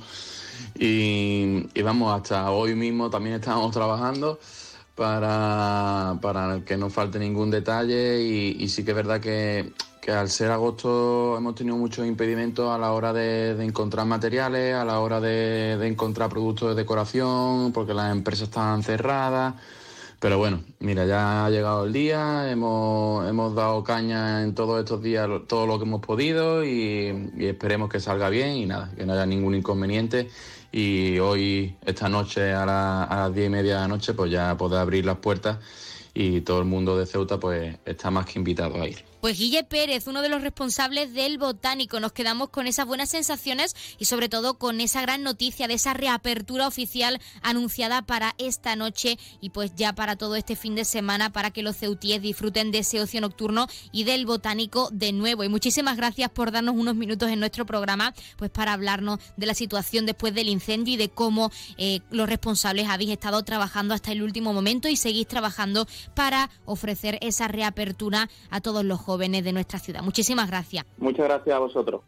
[0.79, 4.41] Y, vamos, hasta hoy mismo también estamos trabajando
[4.95, 9.73] para, para que no falte ningún detalle y sí que es verdad que
[10.03, 14.85] que al ser agosto hemos tenido muchos impedimentos a la hora de, encontrar materiales, a
[14.85, 19.55] la hora de, encontrar productos de decoración, porque las empresas están cerradas.
[20.19, 25.03] Pero bueno, mira, ya ha llegado el día, hemos, hemos dado caña en todos estos
[25.03, 29.13] días todo lo que hemos podido y, esperemos que salga bien y nada, que no
[29.13, 30.29] haya ningún inconveniente.
[30.73, 34.33] Y hoy, esta noche, a, la, a las diez y media de la noche, pues
[34.33, 35.59] ya poder abrir las puertas
[36.13, 39.12] y todo el mundo de Ceuta pues está más que invitado a ir.
[39.23, 43.77] Pues Guille Pérez, uno de los responsables del Botánico, nos quedamos con esas buenas sensaciones
[43.97, 49.21] y sobre todo con esa gran noticia de esa reapertura oficial anunciada para esta noche
[49.41, 52.79] y pues ya para todo este fin de semana para que los ceutíes disfruten de
[52.79, 55.45] ese ocio nocturno y del Botánico de nuevo.
[55.45, 59.55] Y muchísimas gracias por darnos unos minutos en nuestro programa pues para hablarnos de la
[59.55, 64.21] situación después del incendio y de cómo eh, los responsables habéis estado trabajando hasta el
[64.21, 65.87] último momento y seguís trabajando
[66.17, 70.03] para ofrecer esa reapertura a todos los jóvenes jóvenes de nuestra ciudad.
[70.03, 70.87] Muchísimas gracias.
[70.97, 72.01] Muchas gracias a vosotros.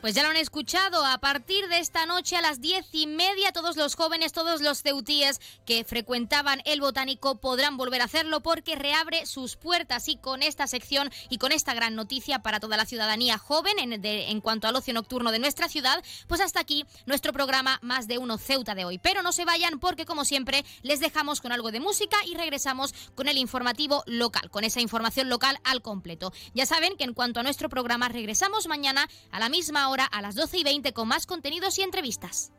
[0.00, 3.52] Pues ya lo han escuchado, a partir de esta noche a las diez y media
[3.52, 8.76] todos los jóvenes, todos los ceutíes que frecuentaban el botánico podrán volver a hacerlo porque
[8.76, 12.86] reabre sus puertas y con esta sección y con esta gran noticia para toda la
[12.86, 16.86] ciudadanía joven en, de, en cuanto al ocio nocturno de nuestra ciudad, pues hasta aquí
[17.04, 18.96] nuestro programa Más de Uno Ceuta de hoy.
[18.96, 22.94] Pero no se vayan porque como siempre les dejamos con algo de música y regresamos
[23.14, 26.32] con el informativo local, con esa información local al completo.
[26.54, 30.22] Ya saben que en cuanto a nuestro programa regresamos mañana a la misma hora a
[30.22, 32.52] las 12 y 20 con más contenidos y entrevistas.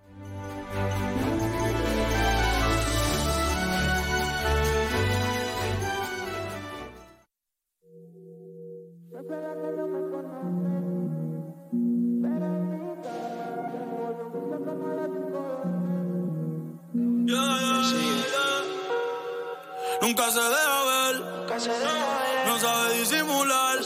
[20.01, 22.10] Nunca se deja ver,
[22.51, 23.79] no sabe disimular.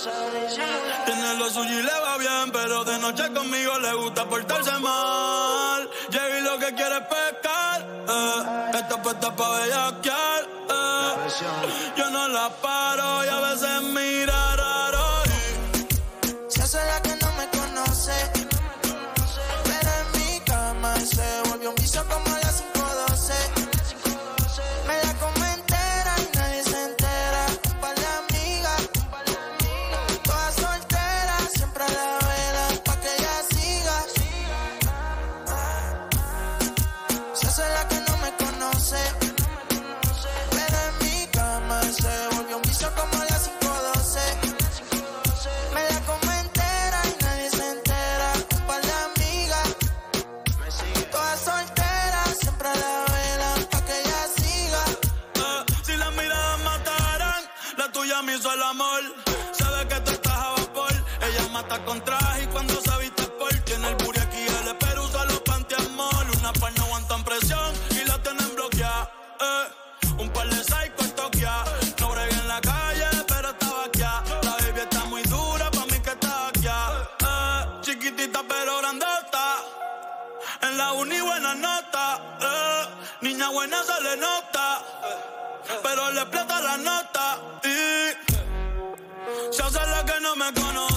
[1.06, 5.90] Tiene lo suyo y le va bien, pero de noche conmigo le gusta portarse mal.
[6.10, 8.78] Llega y lo que quiere es pescar, eh.
[8.80, 11.14] Está puesta pa' bellaquear, eh.
[11.96, 14.45] Yo no la paro y a veces mira
[83.66, 84.84] buena se le nota.
[85.82, 87.40] Pero le explota la nota.
[87.64, 88.14] Y
[89.54, 90.95] se hace la que no me conoce.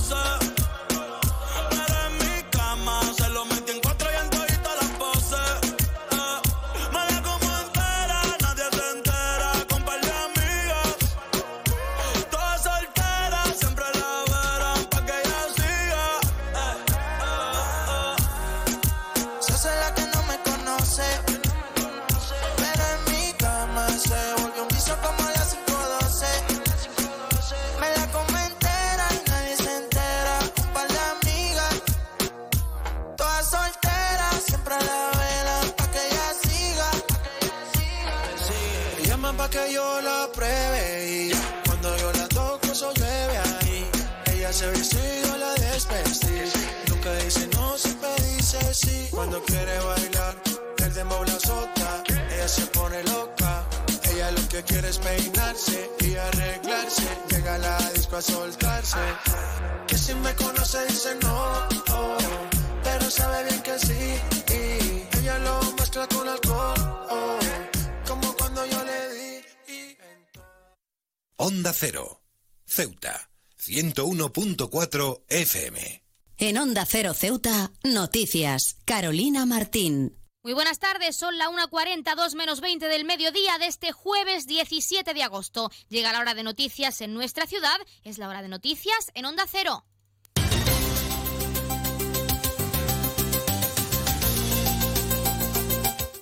[74.32, 76.02] 101.4 FM.
[76.38, 78.76] En Onda Cero Ceuta, noticias.
[78.84, 80.18] Carolina Martín.
[80.44, 85.12] Muy buenas tardes, son la 1.40, 2 menos 20 del mediodía de este jueves 17
[85.12, 85.70] de agosto.
[85.88, 89.44] Llega la hora de noticias en nuestra ciudad, es la hora de noticias en Onda
[89.50, 89.84] Cero.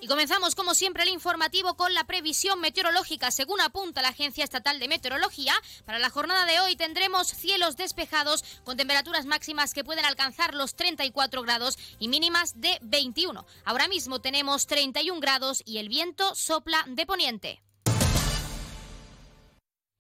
[0.06, 3.32] Y comenzamos, como siempre, el informativo con la previsión meteorológica.
[3.32, 5.52] Según apunta la Agencia Estatal de Meteorología,
[5.84, 10.76] para la jornada de hoy tendremos cielos despejados con temperaturas máximas que pueden alcanzar los
[10.76, 13.44] 34 grados y mínimas de 21.
[13.64, 17.65] Ahora mismo tenemos 31 grados y el viento sopla de poniente.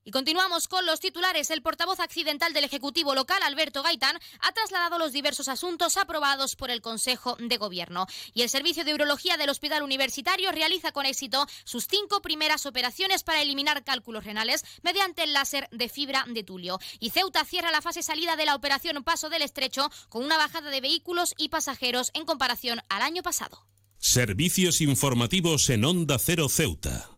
[0.06, 1.50] Y continuamos con los titulares.
[1.50, 6.70] El portavoz accidental del Ejecutivo local, Alberto Gaitán, ha trasladado los diversos asuntos aprobados por
[6.70, 8.06] el Consejo de Gobierno.
[8.32, 13.24] Y el Servicio de Urología del Hospital Universitario realiza con éxito sus cinco primeras operaciones
[13.24, 16.78] para eliminar cálculos renales mediante el láser de fibra de tulio.
[17.00, 20.70] Y Ceuta cierra la fase salida de la operación Paso del Estrecho con una bajada
[20.70, 23.66] de vehículos y pasajeros en comparación al año pasado.
[23.98, 27.15] Servicios informativos en Onda Cero Ceuta.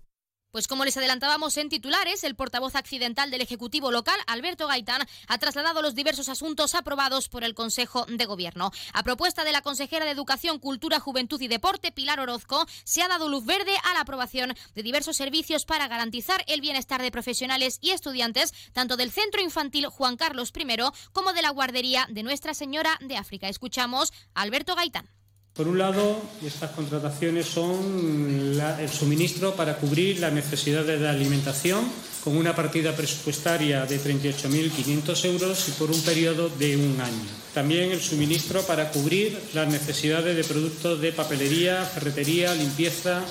[0.50, 5.36] Pues como les adelantábamos en titulares, el portavoz accidental del Ejecutivo local, Alberto Gaitán, ha
[5.36, 8.70] trasladado los diversos asuntos aprobados por el Consejo de Gobierno.
[8.94, 13.08] A propuesta de la consejera de Educación, Cultura, Juventud y Deporte, Pilar Orozco, se ha
[13.08, 17.76] dado luz verde a la aprobación de diversos servicios para garantizar el bienestar de profesionales
[17.82, 20.78] y estudiantes, tanto del Centro Infantil Juan Carlos I
[21.12, 23.50] como de la Guardería de Nuestra Señora de África.
[23.50, 25.10] Escuchamos a Alberto Gaitán.
[25.58, 31.80] Por un lado, estas contrataciones son el suministro para cubrir las necesidades de alimentación
[32.22, 37.26] con una partida presupuestaria de 38.500 euros y por un periodo de un año.
[37.54, 43.24] También el suministro para cubrir las necesidades de productos de papelería, ferretería, limpieza,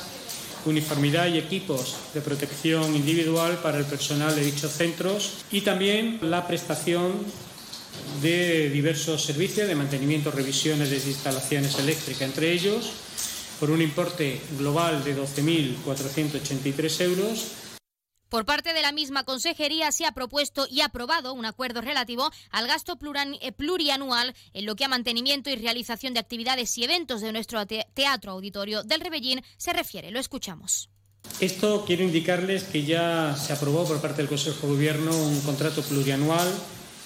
[0.66, 6.46] uniformidad y equipos de protección individual para el personal de dichos centros y también la
[6.46, 7.14] prestación
[8.22, 12.92] de diversos servicios de mantenimiento, revisiones de instalaciones eléctricas, entre ellos,
[13.60, 17.46] por un importe global de 12.483 euros.
[18.30, 22.68] Por parte de la misma consejería se ha propuesto y aprobado un acuerdo relativo al
[22.68, 22.98] gasto
[23.40, 27.66] eh, plurianual en lo que a mantenimiento y realización de actividades y eventos de nuestro
[27.66, 30.12] te- teatro auditorio del Rebellín se refiere.
[30.12, 30.90] Lo escuchamos.
[31.40, 35.82] Esto quiero indicarles que ya se aprobó por parte del Consejo de Gobierno un contrato
[35.82, 36.48] plurianual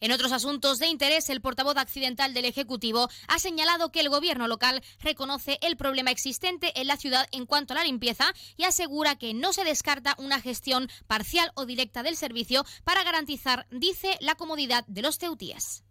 [0.00, 4.46] En otros asuntos de interés, el portavoz accidental del Ejecutivo ha señalado que el gobierno
[4.46, 8.26] local reconoce el problema existente en la ciudad en cuanto a la limpieza
[8.58, 13.66] y asegura que no se descarta una gestión parcial o directa del servicio para garantizar,
[13.70, 15.82] dice, la comodidad de los ceutíes.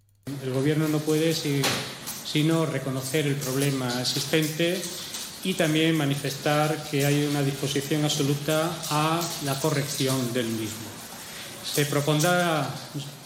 [0.44, 1.64] El Gobierno no puede si-
[2.26, 4.80] sino reconocer el problema existente
[5.44, 10.86] y también manifestar que hay una disposición absoluta a la corrección del mismo.
[11.64, 12.70] Se propondrá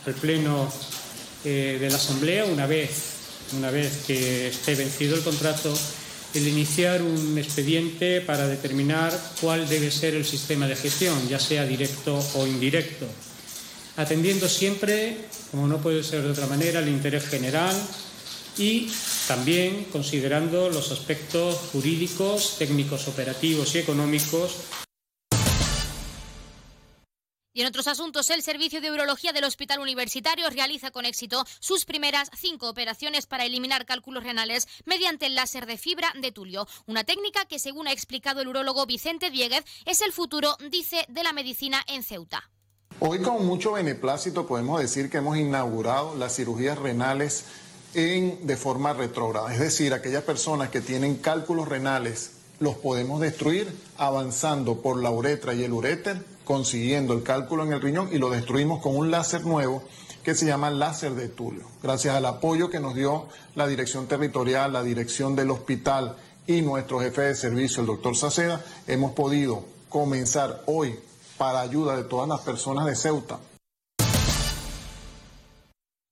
[0.09, 0.71] al Pleno
[1.45, 2.89] eh, de la Asamblea, una vez
[3.57, 5.73] una vez que esté vencido el contrato,
[6.35, 9.11] el iniciar un expediente para determinar
[9.41, 13.07] cuál debe ser el sistema de gestión, ya sea directo o indirecto,
[13.97, 15.17] atendiendo siempre,
[15.49, 17.75] como no puede ser de otra manera, el interés general
[18.57, 18.91] y
[19.27, 24.57] también considerando los aspectos jurídicos, técnicos, operativos y económicos
[27.53, 31.85] y en otros asuntos, el Servicio de Urología del Hospital Universitario realiza con éxito sus
[31.85, 36.67] primeras cinco operaciones para eliminar cálculos renales mediante el láser de fibra de tulio.
[36.85, 41.23] Una técnica que, según ha explicado el urólogo Vicente Dieguez, es el futuro, dice, de
[41.23, 42.49] la medicina en Ceuta.
[42.99, 47.45] Hoy con mucho beneplácito podemos decir que hemos inaugurado las cirugías renales
[47.93, 49.51] en, de forma retrógrada.
[49.53, 55.53] Es decir, aquellas personas que tienen cálculos renales los podemos destruir avanzando por la uretra
[55.53, 59.45] y el uréter consiguiendo el cálculo en el riñón y lo destruimos con un láser
[59.45, 59.83] nuevo
[60.23, 61.67] que se llama láser de Tulio.
[61.83, 66.15] Gracias al apoyo que nos dio la dirección territorial, la dirección del hospital
[66.47, 70.99] y nuestro jefe de servicio, el doctor Saceda, hemos podido comenzar hoy,
[71.37, 73.37] para ayuda de todas las personas de Ceuta,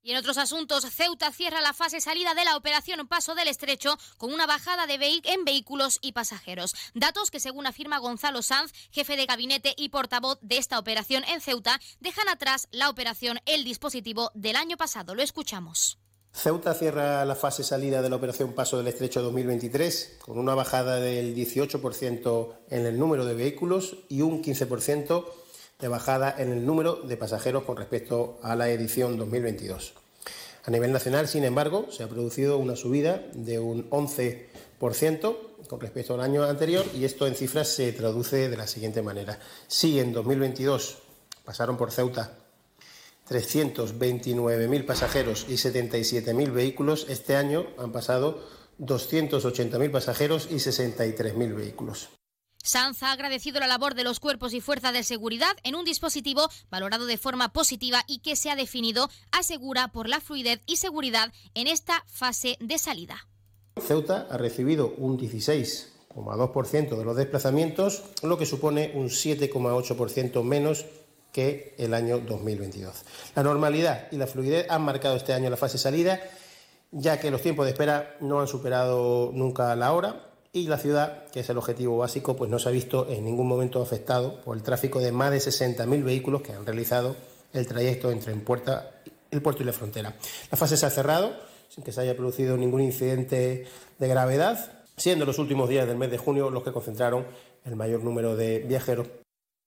[0.07, 3.97] y en otros asuntos, Ceuta cierra la fase salida de la operación Paso del Estrecho
[4.15, 6.73] con una bajada de en vehículos y pasajeros.
[6.93, 11.41] Datos que, según afirma Gonzalo Sanz, jefe de gabinete y portavoz de esta operación en
[11.41, 15.13] Ceuta, dejan atrás la operación El Dispositivo del año pasado.
[15.13, 15.99] Lo escuchamos.
[16.31, 21.01] Ceuta cierra la fase salida de la operación Paso del Estrecho 2023 con una bajada
[21.01, 25.25] del 18% en el número de vehículos y un 15%
[25.79, 29.93] de bajada en el número de pasajeros con respecto a la edición 2022.
[30.65, 35.37] A nivel nacional, sin embargo, se ha producido una subida de un 11%
[35.69, 39.39] con respecto al año anterior y esto en cifras se traduce de la siguiente manera.
[39.67, 40.97] Si en 2022
[41.45, 42.37] pasaron por Ceuta
[43.29, 48.43] 329.000 pasajeros y 77.000 vehículos, este año han pasado
[48.79, 52.09] 280.000 pasajeros y 63.000 vehículos.
[52.67, 56.49] Sanz ha agradecido la labor de los cuerpos y fuerzas de seguridad en un dispositivo
[56.69, 61.31] valorado de forma positiva y que se ha definido asegura por la fluidez y seguridad
[61.55, 63.25] en esta fase de salida.
[63.79, 70.85] Ceuta ha recibido un 16,2% de los desplazamientos, lo que supone un 7,8% menos
[71.31, 73.05] que el año 2022.
[73.35, 76.19] La normalidad y la fluidez han marcado este año la fase salida,
[76.91, 80.26] ya que los tiempos de espera no han superado nunca la hora
[80.61, 83.47] y la ciudad, que es el objetivo básico, pues no se ha visto en ningún
[83.47, 87.15] momento afectado por el tráfico de más de 60.000 vehículos que han realizado
[87.53, 88.81] el trayecto entre el puerto
[89.31, 90.15] y la frontera.
[90.51, 91.33] La fase se ha cerrado
[91.69, 93.67] sin que se haya producido ningún incidente
[93.99, 97.25] de gravedad, siendo los últimos días del mes de junio los que concentraron
[97.65, 99.07] el mayor número de viajeros.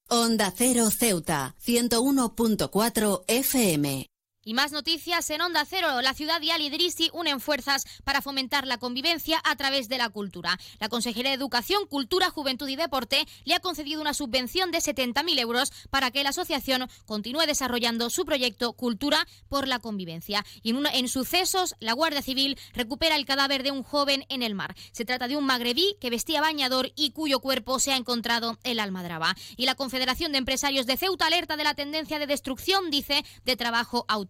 [0.08, 4.06] Onda Cero Ceuta, 101.4 FM.
[4.42, 6.00] Y más noticias en Onda Cero.
[6.00, 10.58] La ciudad y Alidrisi unen fuerzas para fomentar la convivencia a través de la cultura.
[10.78, 15.38] La Consejería de Educación, Cultura, Juventud y Deporte le ha concedido una subvención de 70.000
[15.40, 20.42] euros para que la asociación continúe desarrollando su proyecto Cultura por la Convivencia.
[20.62, 24.54] Y en, en sucesos, la Guardia Civil recupera el cadáver de un joven en el
[24.54, 24.74] mar.
[24.92, 28.78] Se trata de un magrebí que vestía bañador y cuyo cuerpo se ha encontrado en
[28.78, 29.36] la Almadraba.
[29.58, 33.56] Y la Confederación de Empresarios de Ceuta alerta de la tendencia de destrucción, dice, de
[33.56, 34.29] trabajo autónomo.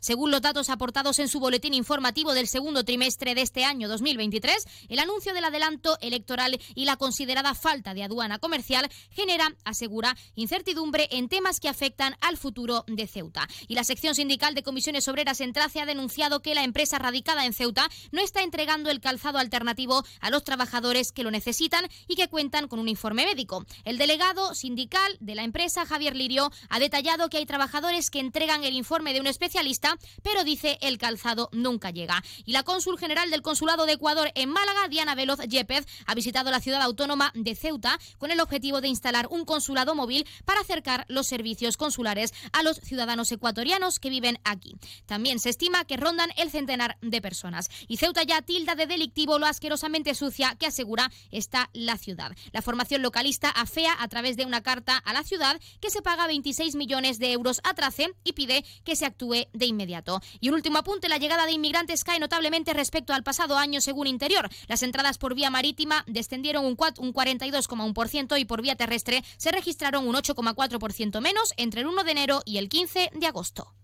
[0.00, 4.64] Según los datos aportados en su boletín informativo del segundo trimestre de este año 2023,
[4.88, 11.08] el anuncio del adelanto electoral y la considerada falta de aduana comercial genera, asegura, incertidumbre
[11.10, 13.48] en temas que afectan al futuro de Ceuta.
[13.66, 17.44] Y la sección sindical de comisiones obreras en Trace ha denunciado que la empresa radicada
[17.44, 22.14] en Ceuta no está entregando el calzado alternativo a los trabajadores que lo necesitan y
[22.14, 23.64] que cuentan con un informe médico.
[23.84, 28.64] El delegado sindical de la empresa, Javier Lirio, ha detallado que hay trabajadores que entregan
[28.64, 32.22] el informe de un especialista, pero dice el calzado nunca llega.
[32.44, 36.50] Y la cónsul general del Consulado de Ecuador en Málaga, Diana Veloz Yepez, ha visitado
[36.50, 41.06] la ciudad autónoma de Ceuta con el objetivo de instalar un consulado móvil para acercar
[41.08, 44.76] los servicios consulares a los ciudadanos ecuatorianos que viven aquí.
[45.06, 47.70] También se estima que rondan el centenar de personas.
[47.88, 52.32] Y Ceuta ya tilda de delictivo lo asquerosamente sucia que asegura está la ciudad.
[52.52, 56.26] La formación localista afea a través de una carta a la ciudad que se paga
[56.26, 60.20] 26 millones de euros a Trace y pide que se actúe de inmediato.
[60.40, 64.06] Y un último apunte, la llegada de inmigrantes cae notablemente respecto al pasado año según
[64.06, 64.48] Interior.
[64.68, 70.14] Las entradas por vía marítima descendieron un 42,1% y por vía terrestre se registraron un
[70.14, 73.79] 8,4% menos entre el 1 de enero y el 15 de agosto.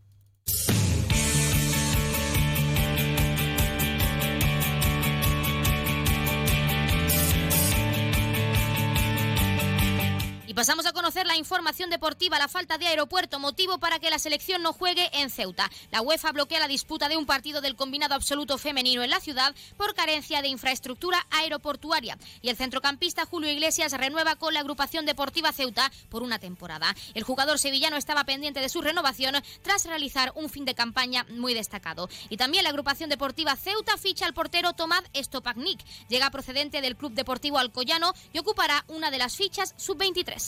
[10.57, 14.63] Pasamos a conocer la información deportiva, la falta de aeropuerto, motivo para que la selección
[14.63, 15.71] no juegue en Ceuta.
[15.91, 19.55] La UEFA bloquea la disputa de un partido del combinado absoluto femenino en la ciudad
[19.77, 22.17] por carencia de infraestructura aeroportuaria.
[22.41, 26.97] Y el centrocampista Julio Iglesias renueva con la agrupación deportiva Ceuta por una temporada.
[27.13, 31.53] El jugador sevillano estaba pendiente de su renovación tras realizar un fin de campaña muy
[31.53, 32.09] destacado.
[32.31, 35.85] Y también la agrupación deportiva Ceuta ficha al portero Tomás Stopaknik.
[36.09, 40.46] Llega procedente del Club Deportivo Alcoyano y ocupará una de las fichas sub-23.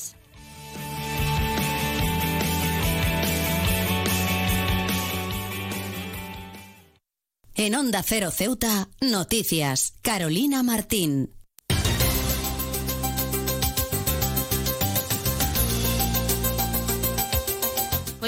[7.54, 9.94] En Onda Cero Ceuta, noticias.
[10.02, 11.37] Carolina Martín.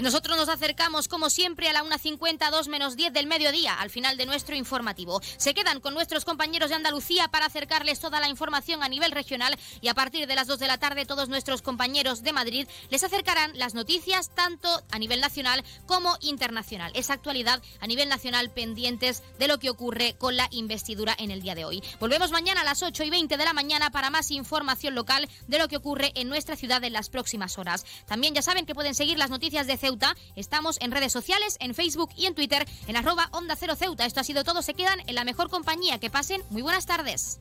[0.00, 3.90] Pues nosotros nos acercamos, como siempre, a la 1.50, 2 menos 10 del mediodía, al
[3.90, 5.20] final de nuestro informativo.
[5.36, 9.58] Se quedan con nuestros compañeros de Andalucía para acercarles toda la información a nivel regional
[9.82, 13.04] y a partir de las 2 de la tarde todos nuestros compañeros de Madrid les
[13.04, 16.92] acercarán las noticias tanto a nivel nacional como internacional.
[16.94, 21.42] Esa actualidad a nivel nacional pendientes de lo que ocurre con la investidura en el
[21.42, 21.82] día de hoy.
[22.00, 25.58] Volvemos mañana a las 8 y 20 de la mañana para más información local de
[25.58, 27.84] lo que ocurre en nuestra ciudad en las próximas horas.
[28.06, 29.89] También ya saben que pueden seguir las noticias de
[30.36, 34.04] Estamos en redes sociales, en Facebook y en Twitter, en arroba Onda Cero Ceuta.
[34.04, 34.62] Esto ha sido todo.
[34.62, 35.98] Se quedan en la mejor compañía.
[35.98, 37.38] Que pasen muy buenas tardes.